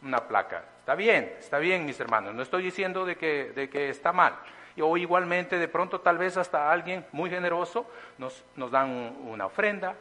Una 0.02 0.26
placa. 0.26 0.64
Está 0.78 0.94
bien, 0.94 1.36
está 1.38 1.58
bien, 1.58 1.84
mis 1.84 2.00
hermanos. 2.00 2.34
No 2.34 2.42
estoy 2.42 2.62
diciendo 2.62 3.04
de 3.04 3.16
que, 3.16 3.52
de 3.54 3.68
que 3.68 3.90
está 3.90 4.12
mal 4.12 4.34
o 4.78 4.96
igualmente 4.96 5.58
de 5.58 5.68
pronto 5.68 6.00
tal 6.00 6.18
vez 6.18 6.36
hasta 6.36 6.70
alguien 6.70 7.06
muy 7.12 7.30
generoso 7.30 7.86
nos, 8.18 8.44
nos 8.56 8.70
dan 8.70 8.90
una 9.24 9.46
ofrenda, 9.46 9.94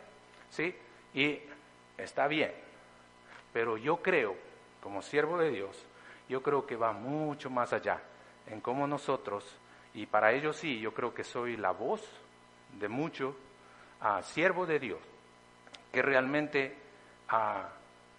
¿sí? 0.49 0.75
Y 1.13 1.39
está 1.97 2.27
bien, 2.27 2.51
pero 3.51 3.77
yo 3.77 3.97
creo, 3.97 4.35
como 4.81 5.01
siervo 5.01 5.37
de 5.37 5.51
Dios, 5.51 5.85
yo 6.27 6.43
creo 6.43 6.65
que 6.65 6.75
va 6.75 6.93
mucho 6.93 7.49
más 7.49 7.73
allá 7.73 7.99
en 8.47 8.61
cómo 8.61 8.87
nosotros, 8.87 9.43
y 9.93 10.05
para 10.05 10.31
ello 10.31 10.53
sí, 10.53 10.79
yo 10.79 10.93
creo 10.93 11.13
que 11.13 11.23
soy 11.23 11.57
la 11.57 11.71
voz 11.71 12.01
de 12.79 12.87
mucho 12.87 13.35
a 14.01 14.21
siervo 14.21 14.65
de 14.65 14.79
Dios, 14.79 14.99
que 15.91 16.01
realmente 16.01 16.77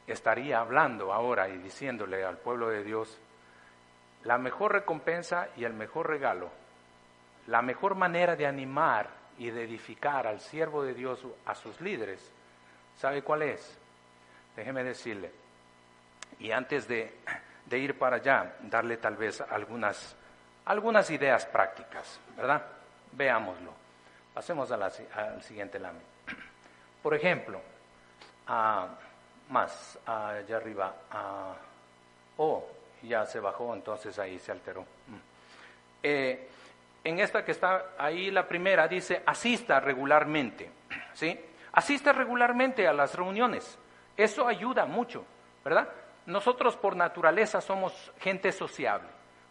estaría 0.07 0.61
hablando 0.61 1.13
ahora 1.13 1.49
y 1.49 1.59
diciéndole 1.59 2.25
al 2.25 2.39
pueblo 2.39 2.69
de 2.69 2.83
Dios, 2.85 3.19
la 4.25 4.39
mejor 4.39 4.73
recompensa 4.73 5.49
y 5.57 5.65
el 5.65 5.73
mejor 5.73 6.09
regalo, 6.09 6.51
la 7.47 7.63
mejor 7.63 7.95
manera 7.95 8.37
de 8.37 8.47
animar 8.47 9.09
y 9.39 9.51
de 9.51 9.65
edificar 9.65 10.27
al 10.27 10.41
siervo 10.41 10.83
de 10.83 10.95
Dios, 10.95 11.25
a 11.47 11.55
sus 11.55 11.81
líderes, 11.81 12.31
¿sabe 12.97 13.23
cuál 13.23 13.43
es? 13.43 13.79
Déjeme 14.55 14.85
decirle, 14.85 15.31
y 16.39 16.53
antes 16.53 16.87
de, 16.87 17.15
ir 17.71 17.99
para 17.99 18.17
allá, 18.17 18.57
darle 18.63 18.99
tal 18.99 19.17
vez 19.17 19.41
algunas, 19.41 20.17
algunas 20.67 21.11
ideas 21.11 21.47
prácticas, 21.47 22.21
¿verdad? 22.37 22.65
Veámoslo. 23.13 23.73
Pasemos 24.35 24.71
al 24.71 25.43
siguiente 25.43 25.79
lámina. 25.79 26.05
Por 27.03 27.15
ejemplo, 27.15 27.61
más 29.49 29.99
allá 30.07 30.57
arriba, 30.57 30.95
oh, 32.37 32.67
ya 33.03 33.27
se 33.27 33.41
bajó, 33.41 33.75
entonces 33.75 34.19
ahí 34.19 34.39
se 34.39 34.53
alteró. 34.53 34.83
Mm. 34.83 35.17
Eh, 36.03 36.49
en 37.05 37.19
esta 37.19 37.45
que 37.45 37.53
está 37.53 37.93
ahí, 37.99 38.31
la 38.31 38.47
primera, 38.47 38.87
dice, 38.87 39.23
asista 39.25 39.81
regularmente, 39.81 40.71
¿sí? 41.15 41.39
Asista 41.73 42.13
regularmente 42.13 42.87
a 42.87 42.93
las 42.93 43.15
reuniones. 43.15 43.79
Eso 44.17 44.47
ayuda 44.47 44.85
mucho, 44.85 45.25
¿verdad? 45.65 45.89
Nosotros 46.27 46.77
por 46.77 46.97
naturaleza 46.97 47.61
somos 47.61 48.13
gente 48.19 48.53
sociable. 48.53 49.09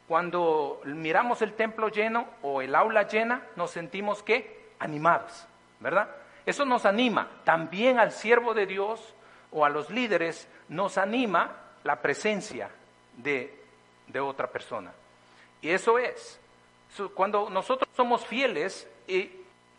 Cuando 0.08 0.82
miramos 0.86 1.42
el 1.42 1.54
templo 1.54 1.90
lleno 1.90 2.28
o 2.42 2.62
el 2.62 2.76
aula 2.76 3.08
llena, 3.08 3.44
nos 3.56 3.72
sentimos 3.72 4.24
que 4.24 4.72
animados, 4.80 5.46
¿verdad? 5.80 6.10
Eso 6.46 6.66
nos 6.66 6.86
anima. 6.86 7.30
También 7.44 8.00
al 8.00 8.12
siervo 8.12 8.54
de 8.54 8.66
Dios 8.66 9.14
o 9.52 9.66
a 9.66 9.70
los 9.70 9.90
líderes 9.90 10.48
nos 10.68 10.98
anima 10.98 11.56
la 11.84 12.02
presencia 12.02 12.70
de, 13.24 14.20
otra 14.20 14.48
persona. 14.48 14.92
Y 15.62 15.70
eso 15.70 16.00
es, 16.00 16.40
cuando 17.14 17.50
nosotros 17.50 17.90
somos 17.96 18.26
fieles 18.26 18.88
y 19.08 19.30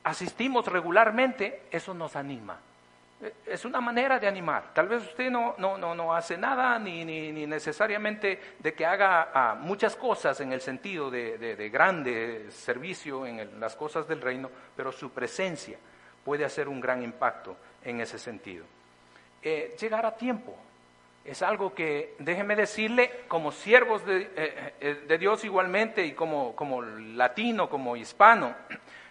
asistimos 0.05 0.67
regularmente, 0.67 1.63
eso 1.71 1.95
nos 1.95 2.17
anima. 2.17 2.59
E, 3.21 3.33
es 3.47 3.65
una 3.65 3.81
manera 3.81 4.19
de 4.19 4.29
animar. 4.29 4.73
Tal 4.73 4.89
vez 4.89 5.03
usted 5.03 5.31
no, 5.31 5.55
no, 5.59 5.77
no, 5.79 6.15
hace 6.15 6.39
nada 6.39 6.79
ni, 6.79 7.05
ni, 7.05 7.47
necesariamente 7.47 8.41
de 8.59 8.75
que 8.75 8.87
haga 8.87 9.31
ah, 9.35 9.55
muchas 9.59 9.97
cosas 9.97 10.41
en 10.41 10.53
el 10.53 10.61
sentido 10.61 11.11
de, 11.11 11.39
de, 11.39 11.69
grande 11.71 12.47
servicio 12.51 13.27
en 13.27 13.59
las 13.61 13.77
cosas 13.77 14.07
del 14.07 14.21
reino, 14.21 14.51
pero 14.77 14.93
su 14.93 15.11
presencia 15.11 15.79
puede 16.25 16.45
hacer 16.45 16.69
un 16.69 16.81
gran 16.81 17.03
impacto 17.03 17.57
en 17.83 18.01
ese 18.01 18.19
sentido. 18.19 18.65
Eh, 19.43 19.75
llegar 19.81 20.05
a 20.05 20.15
tiempo, 20.15 20.55
es 21.25 21.43
algo 21.43 21.75
que, 21.75 22.15
déjeme 22.19 22.57
decirle, 22.57 23.25
como 23.29 23.53
siervos 23.53 24.05
de, 24.07 24.31
eh, 24.37 24.75
eh, 24.81 25.05
de 25.07 25.19
Dios 25.19 25.45
igualmente 25.45 26.05
y 26.07 26.13
como, 26.13 26.57
como 26.57 26.83
latino, 26.83 27.69
como 27.69 27.97
hispano, 27.97 28.55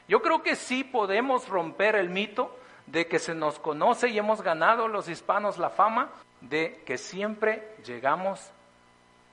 yo 0.08 0.22
creo 0.22 0.41
que 0.41 0.56
sí 0.56 0.84
podemos 0.84 1.48
romper 1.48 1.95
el 1.95 2.10
mito 2.10 2.58
de 2.88 3.08
que 3.08 3.19
se 3.19 3.36
nos 3.36 3.60
conoce 3.60 4.10
y 4.10 4.17
hemos 4.17 4.41
ganado 4.41 4.88
los 4.88 5.08
hispanos 5.08 5.60
la 5.60 5.69
fama 5.69 6.10
de 6.41 6.82
que 6.86 6.98
siempre 6.98 7.76
llegamos 7.86 8.52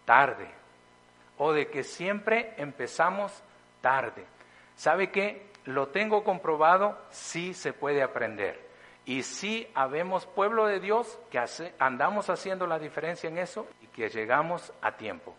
tarde 0.04 0.46
o 1.38 1.52
de 1.52 1.68
que 1.68 1.82
siempre 1.82 2.52
empezamos 2.58 3.32
tarde. 3.80 4.24
¿Sabe 4.76 5.10
qué? 5.10 5.46
Lo 5.64 5.88
tengo 5.88 6.24
comprobado, 6.24 6.98
sí 7.10 7.54
se 7.54 7.72
puede 7.72 8.02
aprender. 8.02 8.65
Y 9.06 9.22
sí 9.22 9.68
habemos 9.74 10.26
pueblo 10.26 10.66
de 10.66 10.80
Dios 10.80 11.18
que 11.30 11.40
andamos 11.78 12.28
haciendo 12.28 12.66
la 12.66 12.78
diferencia 12.78 13.28
en 13.28 13.38
eso 13.38 13.66
y 13.80 13.86
que 13.86 14.08
llegamos 14.08 14.72
a 14.82 14.96
tiempo. 14.96 15.32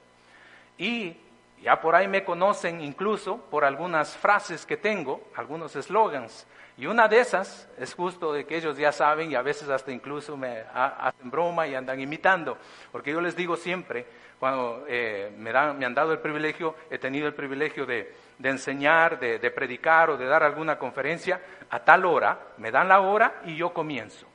Y 0.77 1.17
ya 1.61 1.81
por 1.81 1.93
ahí 1.93 2.07
me 2.07 2.23
conocen 2.23 2.79
incluso 2.79 3.37
por 3.37 3.65
algunas 3.65 4.15
frases 4.15 4.65
que 4.65 4.77
tengo, 4.77 5.21
algunos 5.35 5.75
eslogans. 5.75 6.47
Y 6.77 6.85
una 6.85 7.09
de 7.09 7.19
esas 7.19 7.67
es 7.77 7.93
justo 7.93 8.31
de 8.31 8.45
que 8.45 8.55
ellos 8.55 8.77
ya 8.77 8.93
saben 8.93 9.31
y 9.31 9.35
a 9.35 9.41
veces 9.41 9.67
hasta 9.67 9.91
incluso 9.91 10.37
me 10.37 10.63
hacen 10.73 11.29
broma 11.29 11.67
y 11.67 11.75
andan 11.75 11.99
imitando. 11.99 12.57
Porque 12.91 13.11
yo 13.11 13.19
les 13.19 13.35
digo 13.35 13.57
siempre, 13.57 14.05
cuando 14.39 14.85
eh, 14.87 15.33
me, 15.37 15.51
dan, 15.51 15.77
me 15.77 15.85
han 15.85 15.93
dado 15.95 16.13
el 16.13 16.19
privilegio, 16.19 16.75
he 16.89 16.99
tenido 16.99 17.27
el 17.27 17.33
privilegio 17.33 17.85
de, 17.85 18.13
de 18.37 18.49
enseñar, 18.49 19.19
de, 19.19 19.51
predicar 19.51 20.09
o 20.09 20.17
de 20.17 20.25
dar 20.25 20.43
alguna 20.43 20.77
conferencia, 20.77 21.41
a 21.69 21.79
tal 21.79 22.05
hora, 22.05 22.39
me 22.57 22.71
dan 22.71 22.87
la 22.87 23.01
hora 23.01 23.41
y 23.45 23.55
yo 23.55 23.73
comienzo. 23.73 24.25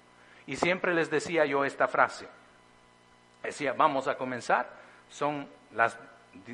Y 0.46 0.56
siempre 0.56 0.94
les 0.94 1.10
decía 1.10 1.44
yo 1.44 1.64
esta 1.64 1.88
frase, 1.88 2.28
decía, 3.42 3.72
vamos 3.72 4.08
a 4.08 4.16
comenzar, 4.16 4.68
son 5.08 5.46
las, 5.74 5.96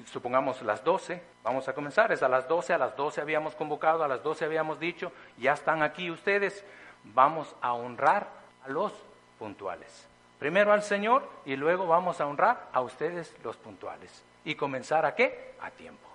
supongamos 0.07 0.61
las 0.62 0.85
12, 0.85 1.23
vamos 1.43 1.69
a 1.69 1.73
comenzar, 1.73 2.12
es 2.12 2.23
a 2.23 2.29
las 2.29 2.47
12, 2.49 2.75
a 2.75 2.79
las 2.79 2.97
12 2.97 3.21
habíamos 3.21 3.55
convocado, 3.55 4.05
a 4.05 4.09
las 4.09 4.23
12 4.23 4.45
habíamos 4.45 4.79
dicho, 4.79 5.12
ya 5.38 5.53
están 5.53 5.83
aquí 5.83 6.11
ustedes, 6.11 6.64
vamos 7.05 7.55
a 7.61 7.73
honrar 7.73 8.29
a 8.64 8.69
los 8.69 8.93
puntuales. 9.38 10.07
Primero 10.38 10.73
al 10.73 10.83
Señor 10.83 11.29
y 11.45 11.57
luego 11.57 11.87
vamos 11.87 12.21
a 12.21 12.27
honrar 12.27 12.69
a 12.73 12.81
ustedes 12.81 13.35
los 13.43 13.57
puntuales. 13.57 14.23
¿Y 14.45 14.55
comenzar 14.55 15.05
a 15.05 15.14
qué? 15.14 15.55
A 15.61 15.71
tiempo. 15.71 16.09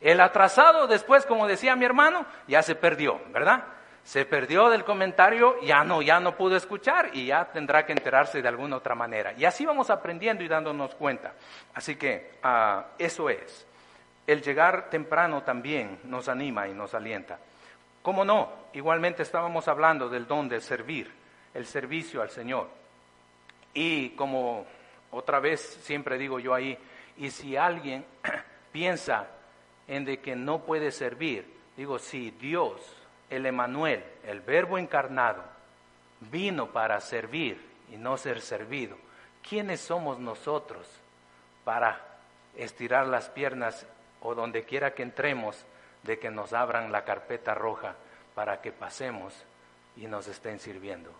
El 0.00 0.20
atrasado 0.20 0.86
después, 0.86 1.24
como 1.24 1.46
decía 1.46 1.74
mi 1.76 1.86
hermano, 1.86 2.26
ya 2.46 2.62
se 2.62 2.74
perdió, 2.74 3.18
¿verdad? 3.32 3.64
Se 4.04 4.26
perdió 4.26 4.68
del 4.68 4.84
comentario, 4.84 5.60
ya 5.62 5.82
no, 5.82 6.02
ya 6.02 6.20
no 6.20 6.36
pudo 6.36 6.56
escuchar 6.56 7.10
y 7.14 7.26
ya 7.26 7.46
tendrá 7.46 7.86
que 7.86 7.92
enterarse 7.92 8.42
de 8.42 8.48
alguna 8.48 8.76
otra 8.76 8.94
manera. 8.94 9.32
Y 9.32 9.46
así 9.46 9.64
vamos 9.64 9.88
aprendiendo 9.88 10.44
y 10.44 10.48
dándonos 10.48 10.94
cuenta. 10.94 11.32
Así 11.72 11.96
que 11.96 12.32
ah, 12.42 12.88
eso 12.98 13.30
es. 13.30 13.66
El 14.26 14.42
llegar 14.42 14.90
temprano 14.90 15.42
también 15.42 16.00
nos 16.04 16.28
anima 16.28 16.68
y 16.68 16.74
nos 16.74 16.94
alienta. 16.94 17.38
¿Cómo 18.02 18.24
no? 18.24 18.52
Igualmente 18.74 19.22
estábamos 19.22 19.66
hablando 19.68 20.10
del 20.10 20.26
don 20.26 20.48
de 20.50 20.60
servir, 20.60 21.10
el 21.54 21.64
servicio 21.64 22.20
al 22.20 22.28
Señor. 22.28 22.68
Y 23.72 24.10
como 24.10 24.66
otra 25.10 25.40
vez 25.40 25.60
siempre 25.82 26.18
digo 26.18 26.38
yo 26.38 26.52
ahí, 26.52 26.78
y 27.16 27.30
si 27.30 27.56
alguien 27.56 28.04
piensa 28.72 29.28
en 29.88 30.04
de 30.04 30.20
que 30.20 30.36
no 30.36 30.60
puede 30.60 30.90
servir, 30.90 31.50
digo, 31.76 31.98
si 31.98 32.30
Dios, 32.32 32.80
el 33.34 33.46
Emanuel, 33.46 34.04
el 34.24 34.40
Verbo 34.40 34.78
encarnado, 34.78 35.42
vino 36.20 36.70
para 36.70 37.00
servir 37.00 37.60
y 37.92 37.96
no 37.96 38.16
ser 38.16 38.40
servido, 38.40 38.96
¿quiénes 39.48 39.80
somos 39.80 40.18
nosotros 40.18 40.86
para 41.64 42.00
estirar 42.56 43.06
las 43.06 43.28
piernas 43.28 43.86
o 44.20 44.34
donde 44.34 44.64
quiera 44.64 44.94
que 44.94 45.02
entremos 45.02 45.64
de 46.02 46.18
que 46.18 46.30
nos 46.30 46.52
abran 46.52 46.92
la 46.92 47.04
carpeta 47.04 47.54
roja 47.54 47.94
para 48.34 48.60
que 48.60 48.72
pasemos 48.72 49.34
y 49.96 50.06
nos 50.06 50.26
estén 50.28 50.58
sirviendo? 50.58 51.10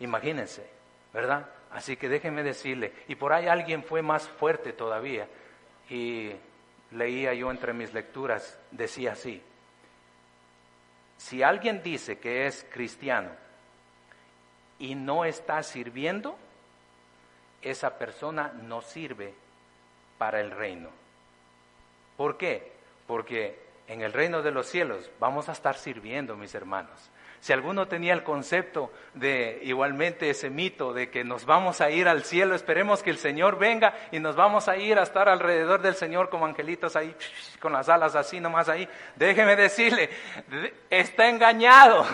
Imagínense, 0.00 0.68
¿verdad? 1.12 1.46
Así 1.70 1.96
que 1.96 2.08
déjenme 2.08 2.42
decirle, 2.42 2.92
y 3.08 3.14
por 3.14 3.32
ahí 3.32 3.46
alguien 3.46 3.82
fue 3.82 4.02
más 4.02 4.28
fuerte 4.28 4.72
todavía, 4.72 5.28
y 5.88 6.32
leía 6.92 7.34
yo 7.34 7.50
entre 7.50 7.72
mis 7.72 7.92
lecturas, 7.92 8.58
decía 8.70 9.12
así, 9.12 9.42
si 11.18 11.42
alguien 11.42 11.82
dice 11.82 12.18
que 12.18 12.46
es 12.46 12.66
cristiano 12.70 13.30
y 14.78 14.94
no 14.94 15.24
está 15.24 15.62
sirviendo, 15.62 16.36
esa 17.62 17.98
persona 17.98 18.52
no 18.62 18.82
sirve 18.82 19.34
para 20.18 20.40
el 20.40 20.50
reino. 20.50 20.90
¿Por 22.16 22.36
qué? 22.36 22.72
Porque 23.06 23.65
en 23.88 24.02
el 24.02 24.12
reino 24.12 24.42
de 24.42 24.50
los 24.50 24.66
cielos 24.66 25.10
vamos 25.20 25.48
a 25.48 25.52
estar 25.52 25.76
sirviendo, 25.76 26.36
mis 26.36 26.54
hermanos. 26.54 27.10
Si 27.40 27.52
alguno 27.52 27.86
tenía 27.86 28.12
el 28.12 28.24
concepto 28.24 28.90
de 29.14 29.60
igualmente 29.62 30.30
ese 30.30 30.50
mito 30.50 30.92
de 30.92 31.10
que 31.10 31.22
nos 31.22 31.44
vamos 31.44 31.80
a 31.80 31.90
ir 31.90 32.08
al 32.08 32.24
cielo, 32.24 32.54
esperemos 32.54 33.02
que 33.02 33.10
el 33.10 33.18
Señor 33.18 33.58
venga 33.58 33.94
y 34.10 34.18
nos 34.18 34.34
vamos 34.34 34.68
a 34.68 34.76
ir 34.76 34.98
a 34.98 35.02
estar 35.02 35.28
alrededor 35.28 35.80
del 35.80 35.94
Señor 35.94 36.28
como 36.28 36.46
angelitos 36.46 36.96
ahí, 36.96 37.14
con 37.60 37.72
las 37.72 37.88
alas 37.88 38.16
así 38.16 38.40
nomás 38.40 38.68
ahí, 38.68 38.88
déjeme 39.14 39.54
decirle, 39.54 40.10
está 40.90 41.28
engañado. 41.28 42.04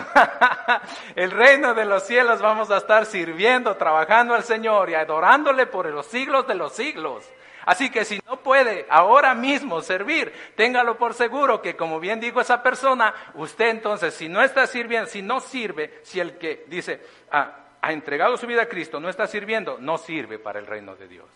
el 1.15 1.31
reino 1.31 1.73
de 1.73 1.85
los 1.85 2.03
cielos 2.03 2.41
vamos 2.41 2.69
a 2.69 2.77
estar 2.77 3.05
sirviendo, 3.05 3.75
trabajando 3.75 4.35
al 4.35 4.43
Señor 4.43 4.89
y 4.89 4.95
adorándole 4.95 5.65
por 5.65 5.87
los 5.87 6.05
siglos 6.05 6.45
de 6.47 6.55
los 6.55 6.73
siglos. 6.73 7.27
Así 7.65 7.89
que 7.89 8.05
si 8.05 8.19
no 8.27 8.37
puede 8.37 8.85
ahora 8.89 9.33
mismo 9.33 9.81
servir, 9.81 10.33
téngalo 10.55 10.97
por 10.97 11.13
seguro 11.13 11.61
que 11.61 11.75
como 11.75 11.99
bien 11.99 12.19
dijo 12.19 12.41
esa 12.41 12.61
persona, 12.61 13.13
usted 13.35 13.69
entonces 13.69 14.13
si 14.13 14.27
no 14.29 14.41
está 14.41 14.67
sirviendo, 14.67 15.09
si 15.09 15.21
no 15.21 15.39
sirve, 15.39 15.99
si 16.03 16.19
el 16.19 16.37
que 16.37 16.65
dice 16.67 17.01
ah, 17.31 17.63
ha 17.81 17.91
entregado 17.91 18.37
su 18.37 18.47
vida 18.47 18.63
a 18.63 18.69
Cristo 18.69 18.99
no 18.99 19.09
está 19.09 19.27
sirviendo, 19.27 19.77
no 19.79 19.97
sirve 19.97 20.39
para 20.39 20.59
el 20.59 20.67
reino 20.67 20.95
de 20.95 21.07
Dios. 21.07 21.27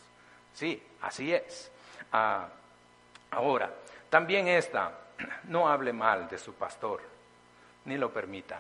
Sí, 0.54 0.82
así 1.02 1.34
es. 1.34 1.72
Ah, 2.12 2.48
ahora, 3.32 3.72
también 4.10 4.48
esta, 4.48 4.92
no 5.46 5.68
hable 5.68 5.94
mal 5.94 6.28
de 6.30 6.38
su 6.38 6.54
pastor, 6.54 7.02
ni 7.86 7.98
lo 7.98 8.12
permita. 8.12 8.60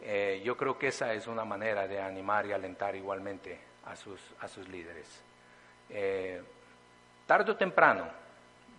Eh, 0.00 0.42
yo 0.44 0.56
creo 0.56 0.78
que 0.78 0.88
esa 0.88 1.12
es 1.14 1.26
una 1.26 1.44
manera 1.44 1.86
de 1.86 2.00
animar 2.00 2.46
y 2.46 2.52
alentar 2.52 2.94
igualmente 2.94 3.58
a 3.86 3.96
sus, 3.96 4.20
a 4.40 4.48
sus 4.48 4.68
líderes. 4.68 5.06
Eh, 5.90 6.42
Tarde 7.26 7.52
o 7.52 7.56
temprano, 7.56 8.06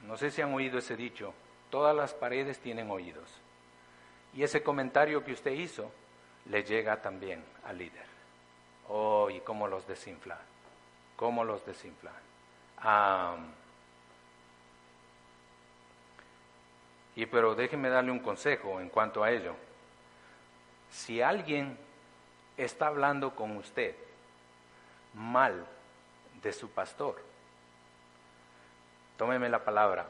no 0.03 0.17
sé 0.17 0.29
si 0.29 0.41
han 0.41 0.53
oído 0.53 0.77
ese 0.77 0.95
dicho, 0.95 1.33
todas 1.69 1.95
las 1.95 2.13
paredes 2.13 2.59
tienen 2.59 2.91
oídos. 2.91 3.29
Y 4.33 4.43
ese 4.43 4.61
comentario 4.61 5.23
que 5.23 5.33
usted 5.33 5.51
hizo 5.51 5.91
le 6.45 6.63
llega 6.63 7.01
también 7.01 7.43
al 7.65 7.77
líder. 7.77 8.05
Oh, 8.87 9.29
y 9.31 9.39
cómo 9.39 9.67
los 9.67 9.87
desinfla, 9.87 10.37
cómo 11.15 11.43
los 11.43 11.65
desinfla. 11.65 12.11
y 17.15 17.25
pero 17.25 17.55
déjeme 17.55 17.89
darle 17.89 18.11
un 18.11 18.19
consejo 18.19 18.79
en 18.79 18.89
cuanto 18.89 19.23
a 19.23 19.31
ello. 19.31 19.55
Si 20.91 21.21
alguien 21.21 21.77
está 22.57 22.87
hablando 22.87 23.35
con 23.35 23.57
usted 23.57 23.95
mal 25.13 25.65
de 26.43 26.53
su 26.53 26.69
pastor, 26.69 27.21
tómeme 29.17 29.49
la 29.49 29.63
palabra, 29.63 30.05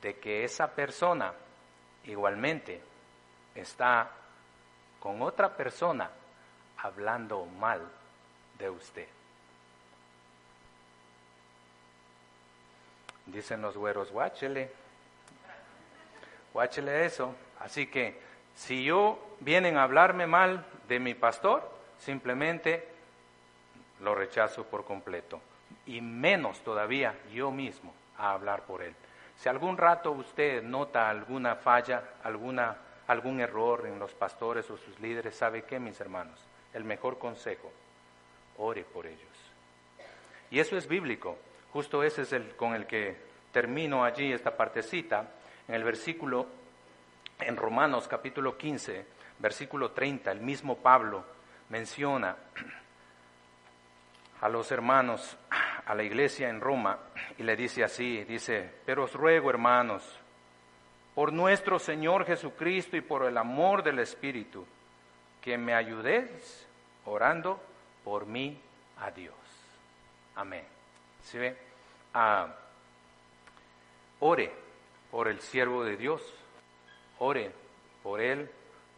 de 0.00 0.18
que 0.18 0.44
esa 0.44 0.68
persona 0.68 1.32
igualmente 2.04 2.80
está 3.54 4.10
con 5.00 5.22
otra 5.22 5.56
persona 5.56 6.10
hablando 6.78 7.44
mal 7.46 7.80
de 8.58 8.70
usted. 8.70 9.08
Dicen 13.26 13.62
los 13.62 13.76
güeros, 13.76 14.10
guáchele, 14.10 14.70
guáchele 16.52 17.06
eso. 17.06 17.34
Así 17.60 17.86
que 17.86 18.20
si 18.56 18.84
yo 18.84 19.36
vienen 19.40 19.76
a 19.76 19.84
hablarme 19.84 20.26
mal 20.26 20.66
de 20.88 20.98
mi 20.98 21.14
pastor, 21.14 21.70
simplemente 21.98 22.88
lo 24.00 24.14
rechazo 24.16 24.64
por 24.64 24.84
completo 24.84 25.40
y 25.86 26.00
menos 26.00 26.60
todavía 26.60 27.14
yo 27.32 27.50
mismo 27.50 27.92
a 28.18 28.32
hablar 28.32 28.62
por 28.62 28.82
él. 28.82 28.94
Si 29.38 29.48
algún 29.48 29.76
rato 29.76 30.12
usted 30.12 30.62
nota 30.62 31.08
alguna 31.08 31.56
falla, 31.56 32.02
alguna, 32.22 32.76
algún 33.08 33.40
error 33.40 33.86
en 33.86 33.98
los 33.98 34.12
pastores 34.12 34.70
o 34.70 34.76
sus 34.76 34.98
líderes, 35.00 35.34
¿sabe 35.34 35.62
qué, 35.62 35.80
mis 35.80 36.00
hermanos? 36.00 36.38
El 36.72 36.84
mejor 36.84 37.18
consejo, 37.18 37.72
ore 38.58 38.84
por 38.84 39.06
ellos. 39.06 39.20
Y 40.50 40.60
eso 40.60 40.76
es 40.76 40.86
bíblico. 40.86 41.36
Justo 41.72 42.02
ese 42.02 42.22
es 42.22 42.32
el 42.32 42.54
con 42.54 42.74
el 42.74 42.86
que 42.86 43.16
termino 43.52 44.04
allí 44.04 44.32
esta 44.32 44.56
partecita, 44.56 45.26
en 45.68 45.74
el 45.74 45.84
versículo, 45.84 46.46
en 47.40 47.56
Romanos 47.56 48.06
capítulo 48.08 48.56
15, 48.56 49.06
versículo 49.38 49.90
30, 49.90 50.30
el 50.30 50.40
mismo 50.40 50.76
Pablo 50.76 51.24
menciona 51.68 52.36
a 54.40 54.48
los 54.48 54.70
hermanos, 54.70 55.36
a 55.86 55.94
la 55.94 56.02
iglesia 56.02 56.48
en 56.48 56.60
Roma, 56.60 56.98
y 57.38 57.42
le 57.42 57.56
dice 57.56 57.82
así, 57.82 58.24
dice, 58.24 58.70
pero 58.86 59.04
os 59.04 59.14
ruego, 59.14 59.50
hermanos, 59.50 60.02
por 61.14 61.32
nuestro 61.32 61.78
Señor 61.78 62.24
Jesucristo 62.24 62.96
y 62.96 63.00
por 63.00 63.24
el 63.24 63.36
amor 63.36 63.82
del 63.82 63.98
Espíritu, 63.98 64.64
que 65.40 65.58
me 65.58 65.74
ayudéis 65.74 66.66
orando 67.04 67.60
por 68.04 68.26
mí 68.26 68.58
a 69.00 69.10
Dios. 69.10 69.34
Amén. 70.36 70.64
¿Sí 71.22 71.38
ve? 71.38 71.56
Ah, 72.14 72.46
ore 74.20 74.52
por 75.10 75.28
el 75.28 75.40
siervo 75.40 75.84
de 75.84 75.96
Dios, 75.96 76.22
ore 77.18 77.50
por 78.02 78.20
él, 78.20 78.48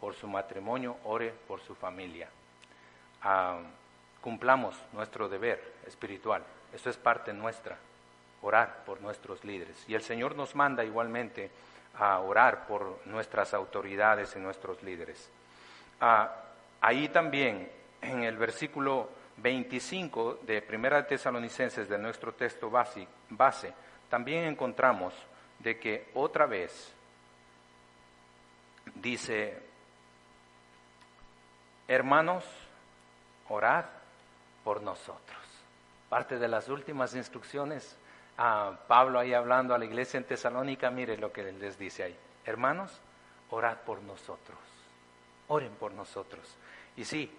por 0.00 0.14
su 0.14 0.28
matrimonio, 0.28 0.98
ore 1.04 1.32
por 1.48 1.60
su 1.60 1.74
familia. 1.74 2.28
Ah, 3.22 3.58
cumplamos 4.20 4.76
nuestro 4.92 5.28
deber 5.28 5.74
espiritual. 5.86 6.44
Eso 6.74 6.90
es 6.90 6.96
parte 6.96 7.32
nuestra, 7.32 7.76
orar 8.42 8.82
por 8.84 9.00
nuestros 9.00 9.44
líderes. 9.44 9.76
Y 9.88 9.94
el 9.94 10.02
Señor 10.02 10.34
nos 10.34 10.54
manda 10.54 10.84
igualmente 10.84 11.50
a 11.98 12.18
orar 12.18 12.66
por 12.66 13.00
nuestras 13.06 13.54
autoridades 13.54 14.34
y 14.34 14.40
nuestros 14.40 14.82
líderes. 14.82 15.30
Ah, 16.00 16.34
ahí 16.80 17.08
también, 17.08 17.70
en 18.02 18.24
el 18.24 18.36
versículo 18.36 19.08
25 19.36 20.40
de 20.42 20.62
Primera 20.62 21.06
Tesalonicenses, 21.06 21.88
de 21.88 21.98
nuestro 21.98 22.32
texto 22.32 22.68
base, 22.70 23.06
base, 23.30 23.72
también 24.10 24.44
encontramos 24.44 25.14
de 25.60 25.78
que 25.78 26.08
otra 26.14 26.46
vez 26.46 26.92
dice, 28.96 29.58
hermanos, 31.88 32.44
orad 33.48 33.84
por 34.62 34.82
nosotros. 34.82 35.43
Parte 36.08 36.38
de 36.38 36.48
las 36.48 36.68
últimas 36.68 37.14
instrucciones, 37.14 37.96
a 38.36 38.78
Pablo 38.88 39.18
ahí 39.18 39.32
hablando 39.32 39.74
a 39.74 39.78
la 39.78 39.84
iglesia 39.84 40.18
en 40.18 40.24
Tesalónica, 40.24 40.90
mire 40.90 41.16
lo 41.16 41.32
que 41.32 41.44
les 41.52 41.78
dice 41.78 42.02
ahí. 42.02 42.16
Hermanos, 42.44 43.00
orad 43.50 43.78
por 43.78 44.02
nosotros. 44.02 44.58
Oren 45.48 45.72
por 45.72 45.92
nosotros. 45.92 46.56
Y 46.96 47.04
sí, 47.04 47.30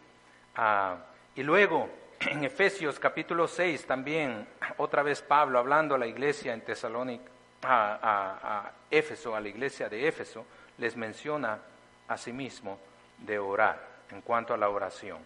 ah, 0.55 0.97
y 1.35 1.43
luego 1.43 1.89
en 2.19 2.43
Efesios 2.43 2.99
capítulo 2.99 3.47
6 3.47 3.85
también, 3.85 4.47
otra 4.77 5.03
vez 5.03 5.21
Pablo 5.21 5.59
hablando 5.59 5.95
a 5.95 5.97
la 5.97 6.07
iglesia 6.07 6.53
en 6.53 6.61
Tesalónica, 6.61 7.31
a, 7.63 8.71
Éfeso, 8.91 9.35
a 9.35 9.41
la 9.41 9.49
iglesia 9.49 9.89
de 9.89 10.07
Éfeso, 10.07 10.45
les 10.77 10.95
menciona 10.95 11.59
a 12.07 12.17
sí 12.17 12.31
mismo 12.31 12.79
de 13.17 13.39
orar 13.39 13.79
en 14.11 14.21
cuanto 14.21 14.53
a 14.53 14.57
la 14.57 14.69
oración. 14.69 15.17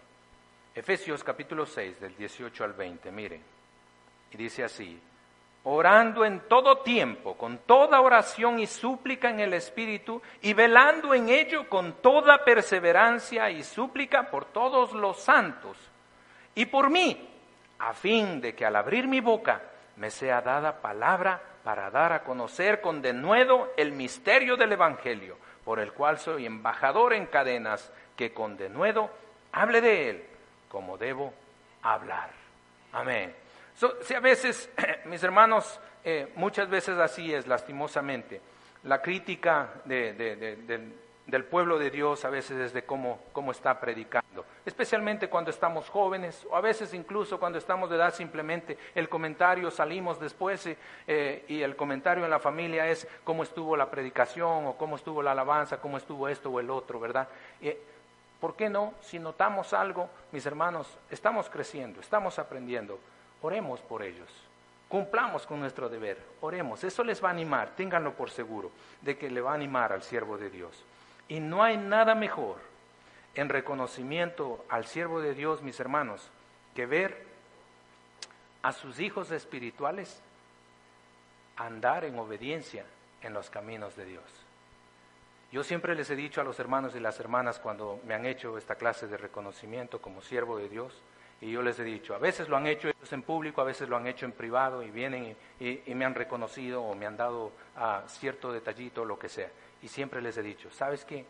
Efesios 0.75 1.23
capítulo 1.23 1.65
6 1.65 1.99
del 1.99 2.15
18 2.15 2.63
al 2.63 2.73
20, 2.73 3.11
miren, 3.11 3.41
y 4.31 4.37
dice 4.37 4.63
así, 4.63 5.01
orando 5.63 6.23
en 6.23 6.41
todo 6.41 6.79
tiempo, 6.79 7.35
con 7.35 7.57
toda 7.59 7.99
oración 7.99 8.59
y 8.59 8.67
súplica 8.67 9.31
en 9.31 9.39
el 9.39 9.53
Espíritu, 9.53 10.21
y 10.41 10.53
velando 10.53 11.13
en 11.15 11.29
ello 11.29 11.67
con 11.67 11.93
toda 12.01 12.45
perseverancia 12.45 13.49
y 13.49 13.63
súplica 13.63 14.29
por 14.29 14.45
todos 14.45 14.93
los 14.93 15.19
santos, 15.19 15.75
y 16.53 16.67
por 16.67 16.91
mí, 16.91 17.29
a 17.79 17.93
fin 17.93 18.39
de 18.39 18.53
que 18.53 18.65
al 18.65 18.75
abrir 18.75 19.07
mi 19.07 19.21
boca 19.21 19.61
me 19.95 20.11
sea 20.11 20.41
dada 20.41 20.81
palabra 20.81 21.41
para 21.63 21.89
dar 21.89 22.13
a 22.13 22.23
conocer 22.23 22.79
con 22.79 23.01
denuedo 23.01 23.73
el 23.75 23.91
misterio 23.91 24.55
del 24.55 24.73
Evangelio, 24.73 25.37
por 25.65 25.79
el 25.79 25.93
cual 25.93 26.19
soy 26.19 26.45
embajador 26.45 27.13
en 27.13 27.25
cadenas, 27.25 27.91
que 28.15 28.33
con 28.33 28.55
denuedo 28.55 29.09
hable 29.51 29.81
de 29.81 30.09
él 30.09 30.29
como 30.69 30.97
debo 30.97 31.33
hablar. 31.81 32.29
Amén. 32.93 33.35
si 34.01 34.13
a 34.13 34.19
veces, 34.19 34.69
mis 35.05 35.21
hermanos, 35.23 35.79
eh, 36.03 36.31
muchas 36.35 36.69
veces 36.69 36.97
así 36.97 37.33
es, 37.33 37.47
lastimosamente, 37.47 38.41
la 38.83 39.01
crítica 39.01 39.69
de, 39.83 40.13
del 41.27 41.43
pueblo 41.43 41.77
de 41.77 41.89
Dios 41.89 42.23
a 42.23 42.29
veces 42.29 42.57
es 42.57 42.73
de 42.73 42.83
cómo, 42.83 43.19
cómo 43.33 43.51
está 43.51 43.79
predicando, 43.79 44.45
especialmente 44.65 45.27
cuando 45.27 45.51
estamos 45.51 45.89
jóvenes 45.89 46.47
o 46.49 46.55
a 46.55 46.61
veces 46.61 46.93
incluso 46.93 47.39
cuando 47.39 47.57
estamos 47.57 47.89
de 47.89 47.97
edad 47.97 48.13
simplemente 48.13 48.77
el 48.95 49.09
comentario 49.09 49.69
salimos 49.69 50.19
después 50.19 50.69
eh, 51.07 51.45
y 51.47 51.61
el 51.61 51.75
comentario 51.75 52.23
en 52.23 52.31
la 52.31 52.39
familia 52.39 52.87
es 52.87 53.05
cómo 53.25 53.43
estuvo 53.43 53.75
la 53.75 53.91
predicación 53.91 54.67
o 54.67 54.77
cómo 54.77 54.95
estuvo 54.95 55.21
la 55.21 55.31
alabanza, 55.31 55.81
cómo 55.81 55.97
estuvo 55.97 56.29
esto 56.29 56.49
o 56.49 56.59
el 56.61 56.69
otro, 56.69 56.99
¿verdad? 56.99 57.27
¿Por 58.39 58.55
qué 58.55 58.69
no? 58.69 58.93
Si 59.01 59.19
notamos 59.19 59.73
algo, 59.73 60.09
mis 60.31 60.45
hermanos, 60.45 60.87
estamos 61.09 61.49
creciendo, 61.49 61.99
estamos 61.99 62.39
aprendiendo, 62.39 62.99
oremos 63.41 63.81
por 63.81 64.01
ellos. 64.01 64.29
Cumplamos 64.87 65.45
con 65.45 65.59
nuestro 65.59 65.89
deber, 65.89 66.17
oremos, 66.41 66.83
eso 66.83 67.03
les 67.03 67.23
va 67.23 67.27
a 67.27 67.31
animar, 67.31 67.75
ténganlo 67.75 68.13
por 68.13 68.31
seguro, 68.31 68.71
de 69.01 69.17
que 69.17 69.29
le 69.29 69.41
va 69.41 69.51
a 69.51 69.55
animar 69.55 69.93
al 69.93 70.01
siervo 70.01 70.37
de 70.37 70.49
Dios. 70.49 70.83
Y 71.27 71.39
no 71.39 71.61
hay 71.61 71.77
nada 71.77 72.15
mejor 72.15 72.57
en 73.35 73.49
reconocimiento 73.49 74.65
al 74.69 74.85
siervo 74.85 75.21
de 75.21 75.35
Dios, 75.35 75.61
mis 75.61 75.79
hermanos, 75.79 76.31
que 76.75 76.85
ver 76.85 77.25
a 78.63 78.71
sus 78.71 78.99
hijos 78.99 79.31
espirituales 79.31 80.21
andar 81.55 82.05
en 82.05 82.17
obediencia 82.17 82.85
en 83.21 83.33
los 83.33 83.49
caminos 83.49 83.95
de 83.95 84.05
Dios. 84.05 84.23
Yo 85.51 85.63
siempre 85.63 85.95
les 85.95 86.09
he 86.09 86.15
dicho 86.15 86.41
a 86.41 86.43
los 86.43 86.59
hermanos 86.59 86.95
y 86.95 86.99
las 86.99 87.19
hermanas 87.19 87.59
cuando 87.59 87.99
me 88.05 88.13
han 88.13 88.25
hecho 88.25 88.57
esta 88.57 88.75
clase 88.75 89.07
de 89.07 89.17
reconocimiento 89.17 89.99
como 89.99 90.21
siervo 90.21 90.57
de 90.57 90.69
Dios, 90.69 91.01
y 91.41 91.51
yo 91.51 91.61
les 91.61 91.79
he 91.79 91.83
dicho, 91.83 92.13
a 92.13 92.17
veces 92.17 92.49
lo 92.49 92.57
han 92.57 92.67
hecho 92.67 92.89
ellos 92.89 93.13
en 93.13 93.23
público, 93.23 93.61
a 93.61 93.63
veces 93.63 93.87
lo 93.87 93.95
han 93.95 94.05
hecho 94.07 94.25
en 94.25 94.33
privado 94.33 94.83
y 94.83 94.91
vienen 94.91 95.35
y, 95.59 95.93
me 95.95 96.05
han 96.05 96.13
reconocido 96.13 96.83
o 96.83 96.95
me 96.95 97.05
han 97.05 97.15
dado 97.15 97.53
ah, 97.77 98.03
cierto 98.07 98.51
detallito 98.51 99.05
lo 99.05 99.17
que 99.17 99.29
sea. 99.29 99.49
Y 99.81 99.87
siempre 99.87 100.21
les 100.21 100.37
he 100.37 100.43
dicho, 100.43 100.69
¿sabes 100.71 101.05
qué? 101.05 101.25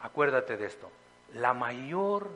Acuérdate 0.00 0.56
de 0.56 0.66
esto. 0.66 0.90
La 1.34 1.52
mayor 1.52 2.30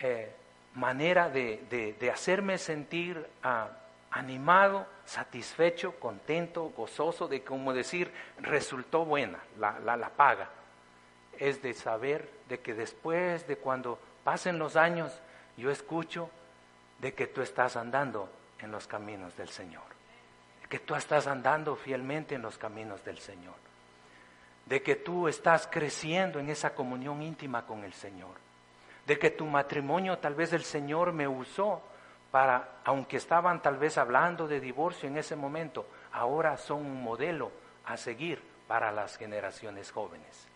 eh, 0.00 0.32
manera 0.74 1.28
de, 1.30 2.10
hacerme 2.12 2.58
sentir 2.58 3.24
ah, 3.44 3.68
animado, 4.10 4.86
satisfecho, 5.04 5.98
contento, 5.98 6.72
gozoso, 6.76 7.28
de 7.28 7.42
como 7.42 7.72
decir, 7.72 8.12
resultó 8.38 9.04
buena 9.04 9.38
la, 9.58 9.78
la, 9.80 9.96
la 9.96 10.10
paga, 10.10 10.48
es 11.38 11.62
de 11.62 11.74
saber 11.74 12.30
de 12.48 12.60
que 12.60 12.74
después 12.74 13.46
de 13.46 13.56
cuando 13.56 13.98
pasen 14.24 14.58
los 14.58 14.76
años, 14.76 15.12
yo 15.56 15.70
escucho 15.70 16.30
de 17.00 17.14
que 17.14 17.26
tú 17.26 17.42
estás 17.42 17.76
andando 17.76 18.28
en 18.60 18.72
los 18.72 18.86
caminos 18.86 19.36
del 19.36 19.48
Señor, 19.48 19.84
que 20.68 20.78
tú 20.78 20.94
estás 20.94 21.26
andando 21.26 21.76
fielmente 21.76 22.34
en 22.34 22.42
los 22.42 22.58
caminos 22.58 23.04
del 23.04 23.18
Señor. 23.18 23.54
De 24.66 24.82
que 24.82 24.96
tú 24.96 25.28
estás 25.28 25.66
creciendo 25.66 26.38
en 26.38 26.50
esa 26.50 26.74
comunión 26.74 27.22
íntima 27.22 27.64
con 27.64 27.84
el 27.84 27.94
Señor, 27.94 28.34
de 29.06 29.18
que 29.18 29.30
tu 29.30 29.46
matrimonio 29.46 30.18
tal 30.18 30.34
vez 30.34 30.52
el 30.52 30.62
Señor 30.62 31.12
me 31.12 31.26
usó 31.26 31.82
para, 32.30 32.80
aunque 32.84 33.16
estaban 33.16 33.62
tal 33.62 33.76
vez 33.76 33.98
hablando 33.98 34.48
de 34.48 34.60
divorcio 34.60 35.08
en 35.08 35.16
ese 35.16 35.36
momento, 35.36 35.86
ahora 36.12 36.56
son 36.56 36.84
un 36.84 37.02
modelo 37.02 37.50
a 37.86 37.96
seguir 37.96 38.42
para 38.66 38.92
las 38.92 39.16
generaciones 39.16 39.90
jóvenes. 39.90 40.46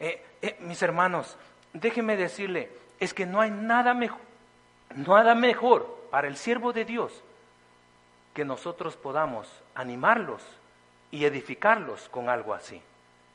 Eh, 0.00 0.24
eh, 0.42 0.56
mis 0.60 0.82
hermanos, 0.82 1.36
déjenme 1.72 2.16
decirle, 2.16 2.70
es 3.00 3.14
que 3.14 3.26
no 3.26 3.40
hay 3.40 3.50
nada 3.50 3.94
mejor, 3.94 4.20
nada 4.94 5.34
mejor 5.34 6.08
para 6.10 6.28
el 6.28 6.36
siervo 6.36 6.72
de 6.72 6.84
Dios 6.84 7.22
que 8.34 8.44
nosotros 8.44 8.96
podamos 8.96 9.48
animarlos 9.74 10.42
y 11.10 11.24
edificarlos 11.24 12.08
con 12.08 12.28
algo 12.28 12.52
así 12.52 12.82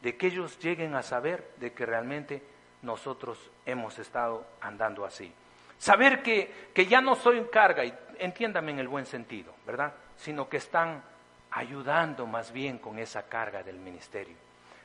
de 0.02 0.16
que 0.16 0.28
ellos 0.28 0.60
lleguen 0.60 0.96
a 0.96 1.04
saber 1.04 1.50
de 1.58 1.74
que 1.74 1.86
realmente 1.86 2.42
nosotros 2.82 3.38
hemos 3.66 4.00
estado 4.00 4.46
andando 4.62 5.06
así. 5.06 5.34
Saber 5.80 6.22
que, 6.22 6.70
que 6.74 6.86
ya 6.86 7.02
no 7.02 7.16
soy 7.16 7.42
carga, 7.52 7.84
y 7.84 7.94
entiéndame 8.20 8.72
en 8.72 8.80
el 8.80 8.88
buen 8.88 9.06
sentido, 9.06 9.54
¿verdad? 9.66 9.94
Sino 10.18 10.48
que 10.48 10.58
están 10.58 11.02
ayudando 11.52 12.28
más 12.28 12.52
bien 12.52 12.78
con 12.78 13.00
esa 13.00 13.24
carga 13.24 13.64
del 13.64 13.80
ministerio. 13.80 14.36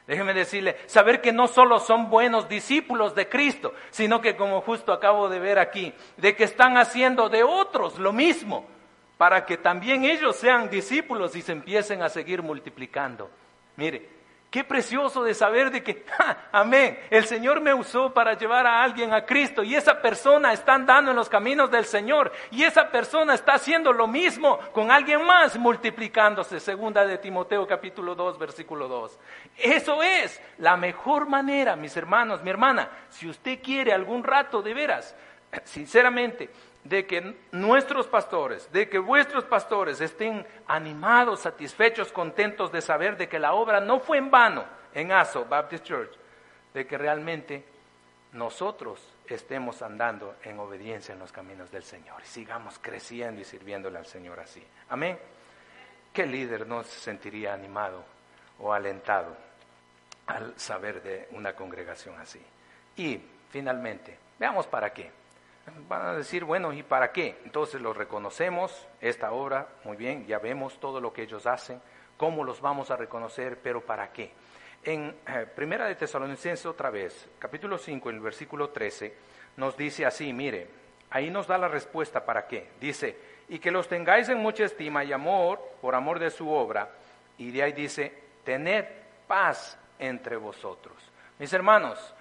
Déjeme 0.07 0.35
decirle, 0.35 0.77
saber 0.87 1.21
que 1.21 1.33
no 1.33 1.49
solo 1.49 1.81
son 1.81 2.11
buenos 2.11 2.49
discípulos 2.49 3.15
de 3.15 3.29
Cristo, 3.29 3.75
sino 3.91 4.21
que 4.21 4.37
como 4.37 4.61
justo 4.61 4.93
acabo 4.93 5.29
de 5.29 5.41
ver 5.41 5.59
aquí, 5.59 5.95
de 6.19 6.37
que 6.37 6.45
están 6.45 6.77
haciendo 6.77 7.29
de 7.29 7.43
otros 7.43 7.99
lo 7.99 8.13
mismo, 8.13 8.67
para 9.17 9.47
que 9.47 9.57
también 9.57 10.05
ellos 10.05 10.37
sean 10.37 10.69
discípulos 10.69 11.35
y 11.37 11.43
se 11.43 11.53
empiecen 11.53 12.03
a 12.03 12.09
seguir 12.09 12.43
multiplicando. 12.43 13.31
Mire, 13.77 14.07
Qué 14.55 14.63
precioso 14.63 15.25
de 15.25 15.35
saber 15.35 15.73
de 15.73 15.83
que, 15.83 16.07
amén, 16.53 16.97
el 17.11 17.25
Señor 17.25 17.61
me 17.61 17.75
usó 17.75 18.15
para 18.15 18.35
llevar 18.35 18.69
a 18.69 18.85
alguien 18.85 19.13
a 19.13 19.27
Cristo 19.27 19.65
y 19.65 19.75
esa 19.75 20.01
persona 20.01 20.53
está 20.53 20.75
andando 20.75 21.11
en 21.11 21.17
los 21.17 21.29
caminos 21.29 21.73
del 21.73 21.85
Señor 21.85 22.31
y 22.53 22.63
esa 22.63 22.89
persona 22.89 23.35
está 23.35 23.55
haciendo 23.55 23.93
lo 23.93 24.07
mismo 24.07 24.61
con 24.71 24.93
alguien 24.93 25.27
más 25.27 25.59
multiplicándose, 25.59 26.61
segunda 26.61 27.05
de 27.05 27.19
Timoteo 27.19 27.67
capítulo 27.67 28.15
2 28.15 28.39
versículo 28.39 28.87
2. 28.87 29.19
Eso 29.59 30.01
es 30.05 30.41
la 30.59 30.77
mejor 30.77 31.27
manera, 31.27 31.75
mis 31.75 31.97
hermanos, 31.97 32.41
mi 32.45 32.51
hermana, 32.51 32.89
si 33.09 33.29
usted 33.29 33.59
quiere 33.61 33.93
algún 33.93 34.23
rato 34.23 34.63
de 34.63 34.73
veras, 34.73 35.17
sinceramente, 35.65 36.49
de 36.85 37.07
que 37.07 37.35
nuestros 37.53 38.07
pastores, 38.07 38.71
de 38.71 38.89
que 38.89 38.99
vuestros 38.99 39.45
pastores 39.45 40.01
estén 40.01 40.47
animados, 40.67 41.41
satisfechos, 41.41 42.13
contentos 42.13 42.71
de 42.71 42.83
saber 42.83 43.17
de 43.17 43.29
que 43.29 43.39
la 43.39 43.55
obra 43.55 43.81
no 43.81 44.01
fue 44.01 44.19
en 44.19 44.31
vano 44.31 44.65
en 44.93 45.11
ASO 45.11 45.47
Baptist 45.47 45.85
Church, 45.85 46.13
de 46.75 46.87
que 46.87 46.99
realmente 46.99 47.65
nosotros 48.33 49.01
estemos 49.27 49.81
andando 49.81 50.37
en 50.45 50.59
obediencia 50.59 51.15
en 51.15 51.21
los 51.21 51.33
caminos 51.33 51.71
del 51.71 51.85
Señor 51.85 52.21
y 52.23 52.27
sigamos 52.27 52.79
creciendo 52.81 53.41
y 53.41 53.45
sirviéndole 53.45 53.99
al 53.99 54.07
Señor 54.07 54.39
así. 54.41 54.63
Amén. 54.91 55.19
¿Qué 56.13 56.27
líder 56.27 56.67
no 56.67 56.85
se 56.85 57.01
sentiría 57.01 57.55
animado 57.55 58.05
o 58.61 58.73
alentado 58.73 59.35
al 60.27 60.59
saber 60.59 61.03
de 61.03 61.29
una 61.33 61.55
congregación 61.55 62.19
así? 62.21 62.41
Y 62.97 63.21
finalmente, 63.51 64.19
veamos 64.39 64.67
para 64.67 64.93
qué. 64.93 65.24
Van 65.89 66.07
a 66.07 66.15
decir, 66.15 66.45
bueno, 66.45 66.73
¿y 66.73 66.83
para 66.83 67.13
qué? 67.13 67.39
Entonces 67.45 67.81
los 67.81 67.97
reconocemos, 67.97 68.87
esta 69.01 69.33
obra, 69.33 69.69
muy 69.85 69.97
bien, 69.97 70.27
ya 70.27 70.39
vemos 70.39 70.79
todo 70.79 71.01
lo 71.01 71.13
que 71.13 71.23
ellos 71.23 71.47
hacen, 71.47 71.81
cómo 72.17 72.45
los 72.45 72.61
vamos 72.61 72.91
a 72.91 72.97
reconocer, 72.97 73.59
pero 73.63 73.81
¿para 73.81 74.13
qué? 74.13 74.33
En 74.83 75.17
eh, 75.27 75.47
Primera 75.55 75.87
de 75.87 75.95
Tesalonicenses 75.95 76.67
otra 76.67 76.91
vez, 76.91 77.29
capítulo 77.39 77.79
5, 77.79 78.11
en 78.11 78.17
el 78.17 78.23
versículo 78.23 78.69
13, 78.69 79.15
nos 79.57 79.77
dice 79.77 80.05
así, 80.05 80.33
mire, 80.33 80.69
ahí 81.11 81.31
nos 81.31 81.47
da 81.47 81.57
la 81.57 81.69
respuesta 81.69 82.25
para 82.25 82.47
qué. 82.47 82.71
Dice, 82.79 83.17
y 83.49 83.59
que 83.59 83.71
los 83.71 83.89
tengáis 83.89 84.29
en 84.29 84.39
mucha 84.39 84.65
estima 84.65 85.03
y 85.05 85.13
amor 85.13 85.61
por 85.81 85.95
amor 85.95 86.19
de 86.19 86.31
su 86.31 86.51
obra, 86.51 86.91
y 87.39 87.51
de 87.51 87.63
ahí 87.63 87.73
dice, 87.73 88.13
tened 88.45 88.85
paz 89.27 89.79
entre 89.99 90.37
vosotros. 90.37 90.95
Mis 91.39 91.53
hermanos, 91.53 92.15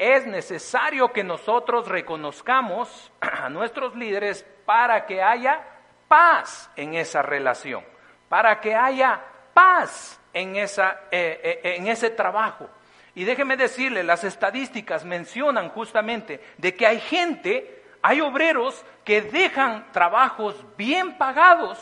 es 0.00 0.26
necesario 0.26 1.12
que 1.12 1.22
nosotros 1.22 1.86
reconozcamos 1.86 3.12
a 3.20 3.50
nuestros 3.50 3.94
líderes 3.94 4.46
para 4.64 5.04
que 5.04 5.22
haya 5.22 5.62
paz 6.08 6.70
en 6.74 6.94
esa 6.94 7.20
relación, 7.20 7.84
para 8.30 8.58
que 8.60 8.74
haya 8.74 9.20
paz 9.52 10.18
en, 10.32 10.56
esa, 10.56 11.02
eh, 11.10 11.60
eh, 11.62 11.76
en 11.76 11.86
ese 11.86 12.08
trabajo. 12.08 12.66
Y 13.14 13.24
déjeme 13.24 13.58
decirle, 13.58 14.02
las 14.02 14.24
estadísticas 14.24 15.04
mencionan 15.04 15.68
justamente 15.68 16.40
de 16.56 16.74
que 16.74 16.86
hay 16.86 17.00
gente, 17.00 17.84
hay 18.00 18.22
obreros 18.22 18.82
que 19.04 19.20
dejan 19.20 19.92
trabajos 19.92 20.56
bien 20.78 21.18
pagados 21.18 21.78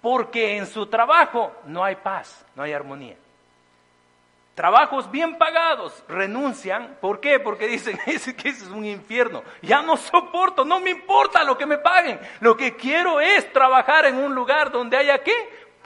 porque 0.00 0.56
en 0.56 0.66
su 0.66 0.86
trabajo 0.86 1.52
no 1.64 1.82
hay 1.82 1.96
paz, 1.96 2.46
no 2.54 2.62
hay 2.62 2.72
armonía. 2.72 3.16
Trabajos 4.54 5.10
bien 5.10 5.38
pagados 5.38 6.02
renuncian. 6.08 6.96
¿Por 7.00 7.20
qué? 7.20 7.40
Porque 7.40 7.66
dicen 7.66 7.98
que 8.04 8.12
ese 8.12 8.36
es 8.48 8.62
un 8.68 8.84
infierno. 8.84 9.42
Ya 9.62 9.82
no 9.82 9.96
soporto, 9.96 10.64
no 10.64 10.80
me 10.80 10.90
importa 10.90 11.44
lo 11.44 11.56
que 11.56 11.66
me 11.66 11.78
paguen. 11.78 12.20
Lo 12.40 12.56
que 12.56 12.76
quiero 12.76 13.20
es 13.20 13.52
trabajar 13.52 14.06
en 14.06 14.16
un 14.16 14.34
lugar 14.34 14.70
donde 14.70 14.96
haya 14.96 15.22
qué? 15.22 15.32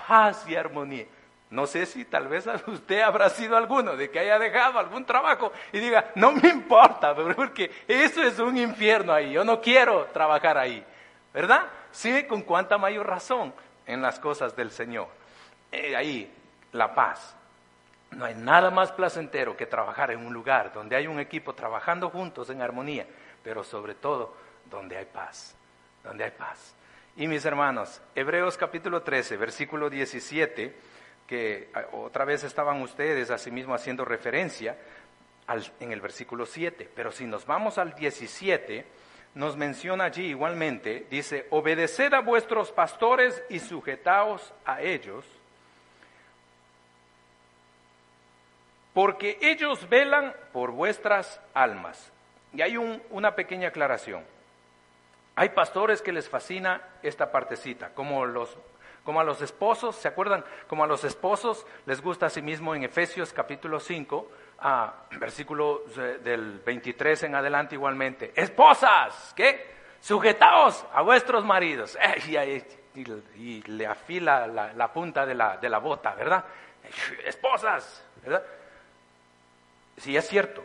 Paz 0.06 0.44
y 0.48 0.56
armonía. 0.56 1.06
No 1.50 1.68
sé 1.68 1.86
si 1.86 2.04
tal 2.04 2.26
vez 2.26 2.46
usted 2.66 3.00
habrá 3.00 3.30
sido 3.30 3.56
alguno 3.56 3.96
de 3.96 4.10
que 4.10 4.18
haya 4.18 4.40
dejado 4.40 4.78
algún 4.80 5.04
trabajo 5.04 5.52
y 5.72 5.78
diga, 5.78 6.10
no 6.16 6.32
me 6.32 6.48
importa, 6.48 7.14
porque 7.36 7.70
eso 7.86 8.22
es 8.22 8.40
un 8.40 8.56
infierno 8.56 9.12
ahí, 9.12 9.32
yo 9.32 9.44
no 9.44 9.60
quiero 9.60 10.06
trabajar 10.06 10.58
ahí. 10.58 10.84
¿Verdad? 11.32 11.66
Sí, 11.92 12.24
con 12.24 12.42
cuánta 12.42 12.76
mayor 12.78 13.06
razón 13.06 13.52
en 13.86 14.02
las 14.02 14.18
cosas 14.18 14.56
del 14.56 14.70
Señor. 14.70 15.08
Eh, 15.70 15.94
ahí, 15.94 16.32
la 16.72 16.92
paz. 16.94 17.36
No 18.16 18.24
hay 18.24 18.34
nada 18.34 18.70
más 18.70 18.92
placentero 18.92 19.56
que 19.56 19.66
trabajar 19.66 20.10
en 20.10 20.24
un 20.24 20.32
lugar 20.32 20.72
donde 20.72 20.96
hay 20.96 21.06
un 21.06 21.18
equipo 21.18 21.54
trabajando 21.54 22.10
juntos 22.10 22.48
en 22.50 22.62
armonía, 22.62 23.06
pero 23.42 23.64
sobre 23.64 23.94
todo 23.94 24.34
donde 24.70 24.96
hay 24.96 25.06
paz, 25.06 25.56
donde 26.02 26.24
hay 26.24 26.30
paz. 26.30 26.74
Y 27.16 27.26
mis 27.26 27.44
hermanos, 27.44 28.00
Hebreos 28.14 28.56
capítulo 28.56 29.02
13, 29.02 29.36
versículo 29.36 29.88
17, 29.88 30.74
que 31.26 31.70
ah, 31.74 31.84
otra 31.92 32.24
vez 32.24 32.44
estaban 32.44 32.82
ustedes 32.82 33.30
asimismo 33.30 33.74
haciendo 33.74 34.04
referencia 34.04 34.76
en 35.80 35.92
el 35.92 36.00
versículo 36.00 36.46
7, 36.46 36.90
pero 36.94 37.12
si 37.12 37.26
nos 37.26 37.46
vamos 37.46 37.78
al 37.78 37.94
17, 37.94 38.84
nos 39.34 39.56
menciona 39.56 40.04
allí 40.04 40.26
igualmente, 40.26 41.06
dice, 41.10 41.46
obedeced 41.50 42.14
a 42.14 42.20
vuestros 42.20 42.72
pastores 42.72 43.42
y 43.48 43.58
sujetaos 43.58 44.54
a 44.64 44.80
ellos, 44.80 45.24
porque 48.94 49.38
ellos 49.42 49.88
velan 49.88 50.34
por 50.52 50.70
vuestras 50.70 51.40
almas. 51.52 52.12
Y 52.54 52.62
hay 52.62 52.76
una 52.76 53.34
pequeña 53.34 53.68
aclaración. 53.68 54.24
Hay 55.34 55.48
pastores 55.48 56.00
que 56.00 56.12
les 56.12 56.28
fascina 56.28 56.80
esta 57.02 57.32
partecita, 57.32 57.90
como, 57.92 58.22
a 58.22 59.24
los 59.24 59.42
esposos, 59.42 59.96
¿se 59.96 60.06
acuerdan? 60.06 60.44
Como 60.68 60.84
a 60.84 60.86
los 60.86 61.02
esposos 61.02 61.66
les 61.86 62.00
gusta 62.00 62.26
a 62.26 62.30
sí 62.30 62.40
mismo 62.40 62.72
en 62.72 62.84
Efesios 62.84 63.32
capítulo 63.32 63.80
5, 63.80 64.30
a 64.60 64.94
versículo 65.18 65.82
del 66.22 66.60
23 66.60 67.24
en 67.24 67.34
adelante 67.34 67.74
igualmente. 67.74 68.32
Esposas, 68.36 69.32
¿qué? 69.34 69.74
Sujetaos 70.00 70.86
a 70.92 71.02
vuestros 71.02 71.44
maridos. 71.44 71.98
y, 73.34 73.60
le 73.62 73.86
afila 73.88 74.46
la, 74.46 74.92
punta 74.92 75.26
de 75.26 75.34
la 75.34 75.78
bota, 75.78 76.14
¿verdad? 76.14 76.44
Esposas, 77.26 78.06
¿verdad? 78.22 78.44
Sí, 79.96 80.16
es 80.16 80.26
cierto, 80.28 80.64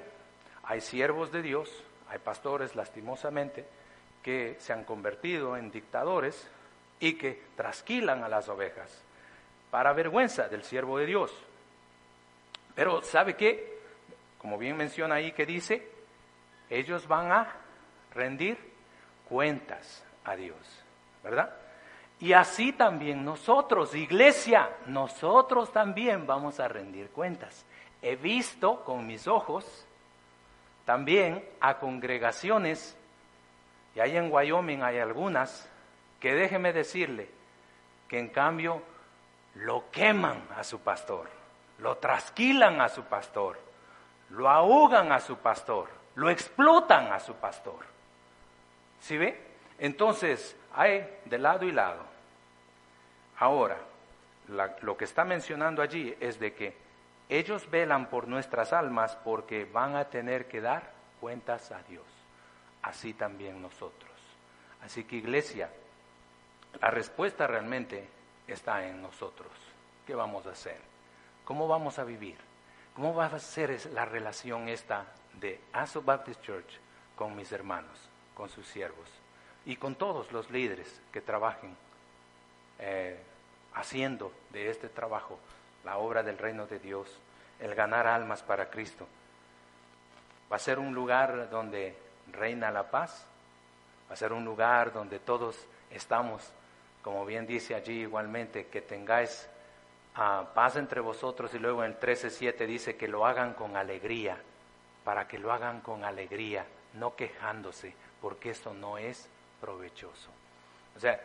hay 0.64 0.82
siervos 0.82 1.32
de 1.32 1.42
Dios, 1.42 1.70
hay 2.10 2.20
pastores 2.20 2.76
lastimosamente 2.76 3.66
que 4.24 4.58
se 4.60 4.74
han 4.74 4.84
convertido 4.84 5.56
en 5.56 5.72
dictadores 5.72 6.50
y 7.00 7.14
que 7.14 7.42
trasquilan 7.56 8.24
a 8.24 8.30
las 8.30 8.50
ovejas 8.50 9.04
para 9.72 9.94
vergüenza 9.94 10.48
del 10.48 10.64
siervo 10.64 10.98
de 10.98 11.06
Dios. 11.06 11.32
Pero 12.76 13.02
¿sabe 13.02 13.36
qué? 13.36 13.80
como 14.40 14.58
bien 14.58 14.78
menciona 14.78 15.16
ahí 15.16 15.34
que 15.34 15.46
dice, 15.46 15.88
ellos 16.70 17.08
van 17.08 17.32
a 17.32 17.48
rendir 18.14 18.58
cuentas 19.28 20.04
a 20.24 20.36
Dios, 20.36 20.58
¿verdad? 21.24 21.54
Y 22.20 22.34
así 22.34 22.74
también 22.74 23.24
nosotros, 23.24 23.94
iglesia, 23.96 24.70
nosotros 24.88 25.72
también 25.72 26.26
vamos 26.26 26.60
a 26.60 26.68
rendir 26.68 27.10
cuentas. 27.10 27.66
He 28.02 28.16
visto 28.16 28.84
con 28.84 29.06
mis 29.06 29.28
ojos 29.28 29.86
también 30.86 31.44
a 31.60 31.78
congregaciones, 31.78 32.96
y 33.96 34.00
ahí 34.00 34.18
en 34.18 34.32
Wyoming 34.32 34.82
hay 34.82 35.00
algunas, 35.00 35.70
que 36.20 36.34
déjeme 36.34 36.74
decirle 36.74 37.30
que 38.08 38.20
en 38.20 38.30
cambio 38.30 38.82
lo 39.56 39.90
queman 39.92 40.48
a 40.56 40.64
su 40.64 40.80
pastor, 40.80 41.30
lo 41.80 41.98
trasquilan 41.98 42.82
a 42.82 42.90
su 42.90 43.04
pastor 43.04 43.70
lo 44.30 44.50
ahogan 44.50 45.12
a 45.12 45.20
su 45.20 45.38
pastor, 45.38 45.88
lo 46.16 46.30
explotan 46.30 47.12
a 47.12 47.20
su 47.20 47.36
pastor. 47.36 47.80
¿Sí 49.00 49.18
ve? 49.18 49.40
Entonces, 49.80 50.56
hay 50.74 51.08
de 51.26 51.38
lado 51.38 51.66
y 51.66 51.72
lado. 51.72 52.04
Ahora, 53.38 53.78
lo 54.82 54.98
que 54.98 55.06
está 55.06 55.24
mencionando 55.24 55.82
allí 55.82 56.16
es 56.20 56.40
de 56.40 56.54
que 56.54 56.76
ellos 57.30 57.70
velan 57.70 58.10
por 58.10 58.28
nuestras 58.28 58.74
almas 58.74 59.16
porque 59.24 59.66
van 59.66 59.96
a 59.96 60.06
tener 60.06 60.48
que 60.48 60.62
dar 60.62 60.92
cuentas 61.22 61.72
a 61.72 61.84
Dios. 61.84 62.06
Así 62.82 63.14
también 63.14 63.62
nosotros. 63.62 64.10
Así 64.82 65.04
que 65.04 65.18
iglesia, 65.18 65.70
la 66.82 66.90
respuesta 66.90 67.46
realmente 67.46 68.08
está 68.48 68.86
en 68.88 69.02
nosotros. 69.02 69.52
¿Qué 70.08 70.16
vamos 70.16 70.48
a 70.48 70.52
hacer? 70.52 70.80
¿Cómo 71.46 71.68
vamos 71.68 72.00
a 72.00 72.04
vivir? 72.04 72.38
¿Cómo 72.96 73.14
va 73.14 73.28
a 73.28 73.40
ser 73.40 73.80
la 73.94 74.06
relación 74.06 74.68
esta 74.68 75.06
de 75.40 75.62
Aso 75.72 76.02
Baptist 76.02 76.42
Church 76.42 76.80
con 77.16 77.36
mis 77.36 77.52
hermanos, 77.52 78.10
con 78.34 78.50
sus 78.50 78.68
siervos 78.68 79.08
y 79.66 79.76
con 79.76 79.96
todos 79.96 80.32
los 80.32 80.50
líderes 80.50 81.00
que 81.12 81.22
trabajen 81.22 81.76
eh, 82.80 83.20
haciendo 83.76 84.32
de 84.52 84.70
este 84.70 84.90
trabajo 84.90 85.38
la 85.84 85.98
obra 85.98 86.24
del 86.24 86.38
reino 86.38 86.66
de 86.68 86.80
Dios, 86.80 87.08
el 87.60 87.76
ganar 87.76 88.08
almas 88.08 88.42
para 88.42 88.70
Cristo? 88.70 89.08
¿Va 90.52 90.56
a 90.56 90.60
ser 90.60 90.80
un 90.80 90.94
lugar 90.94 91.50
donde 91.50 91.96
reina 92.32 92.72
la 92.72 92.90
paz? 92.90 93.26
¿Va 94.10 94.14
a 94.14 94.18
ser 94.18 94.34
un 94.34 94.44
lugar 94.44 94.92
donde 94.92 95.20
todos 95.20 95.56
estamos, 95.92 96.52
como 97.04 97.26
bien 97.26 97.46
dice 97.46 97.76
allí 97.76 98.02
igualmente, 98.02 98.68
que 98.68 98.82
tengáis 98.82 99.48
paz 100.54 100.76
entre 100.76 101.00
vosotros 101.00 101.54
y 101.54 101.60
luego 101.60 101.84
en 101.84 101.92
el 101.92 102.00
13.7 102.00 102.66
dice 102.66 102.98
que 102.98 103.08
lo 103.08 103.26
hagan 103.26 103.54
con 103.54 103.78
alegría, 103.78 104.38
para 105.04 105.28
que 105.28 105.38
lo 105.38 105.52
hagan 105.54 105.82
con 105.82 106.04
alegría, 106.04 106.66
no 106.96 107.16
quejándose, 107.16 107.94
porque 108.22 108.50
eso 108.50 108.74
no 108.74 108.98
es 108.98 109.30
provechoso. 109.62 110.30
O 110.96 111.00
sea, 111.00 111.20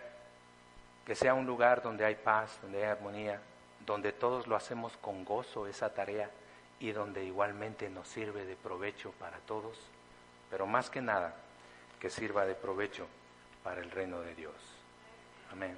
que 1.05 1.15
sea 1.15 1.35
un 1.35 1.47
lugar 1.47 1.83
donde 1.83 2.05
hay 2.05 2.15
paz, 2.15 2.59
donde 2.63 2.85
hay 2.85 2.91
armonía, 2.91 3.41
donde 3.87 4.13
todos 4.13 4.47
lo 4.47 4.57
hacemos 4.57 4.97
con 4.99 5.25
gozo 5.25 5.67
esa 5.67 5.93
tarea 5.95 6.31
y 6.81 6.93
donde 6.93 7.25
igualmente 7.25 7.89
nos 7.89 8.09
sirve 8.09 8.45
de 8.45 8.57
provecho 8.57 9.13
para 9.13 9.39
todos, 9.39 9.79
pero 10.51 10.67
más 10.67 10.91
que 10.91 11.01
nada 11.01 11.35
que 12.01 12.11
sirva 12.11 12.45
de 12.45 12.55
provecho 12.55 13.07
para 13.63 13.81
el 13.81 13.91
reino 13.91 14.21
de 14.21 14.35
Dios. 14.35 14.55
Amén. 15.51 15.77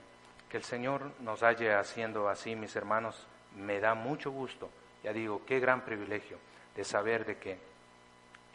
Que 0.50 0.56
el 0.56 0.64
Señor 0.64 1.10
nos 1.20 1.42
haya 1.42 1.78
haciendo 1.80 2.28
así, 2.28 2.56
mis 2.56 2.74
hermanos, 2.76 3.26
me 3.56 3.80
da 3.80 3.94
mucho 3.94 4.30
gusto. 4.30 4.70
Ya 5.02 5.12
digo, 5.12 5.42
qué 5.46 5.60
gran 5.60 5.82
privilegio 5.82 6.38
de 6.74 6.84
saber 6.84 7.24
de 7.24 7.38
que 7.38 7.58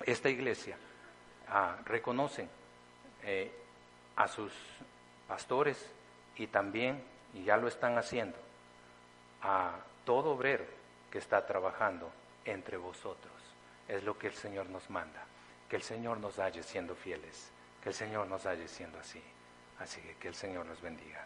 esta 0.06 0.30
iglesia 0.30 0.78
ah, 1.48 1.78
reconoce 1.86 2.48
eh, 3.24 3.52
a 4.16 4.28
sus 4.28 4.52
pastores 5.28 5.92
y 6.36 6.48
también, 6.48 7.02
y 7.34 7.44
ya 7.44 7.58
lo 7.58 7.68
están 7.68 7.98
haciendo, 7.98 8.38
a 9.42 9.80
todo 10.06 10.32
obrero 10.32 10.66
que 11.10 11.18
está 11.18 11.46
trabajando 11.46 12.12
entre 12.46 12.78
vosotros. 12.78 13.34
Es 13.88 14.04
lo 14.04 14.18
que 14.18 14.28
el 14.28 14.34
Señor 14.34 14.68
nos 14.68 14.90
manda. 14.90 15.26
Que 15.70 15.76
el 15.76 15.82
Señor 15.82 16.18
nos 16.20 16.40
haya 16.40 16.64
siendo 16.64 16.96
fieles. 16.96 17.52
Que 17.82 17.90
el 17.90 17.96
Señor 17.96 18.28
nos 18.28 18.46
haya 18.46 18.68
siendo 18.68 19.00
así. 19.00 19.22
Así 19.80 20.00
que 20.02 20.16
que 20.16 20.28
el 20.28 20.36
Señor 20.36 20.66
nos 20.66 20.82
bendiga. 20.82 21.26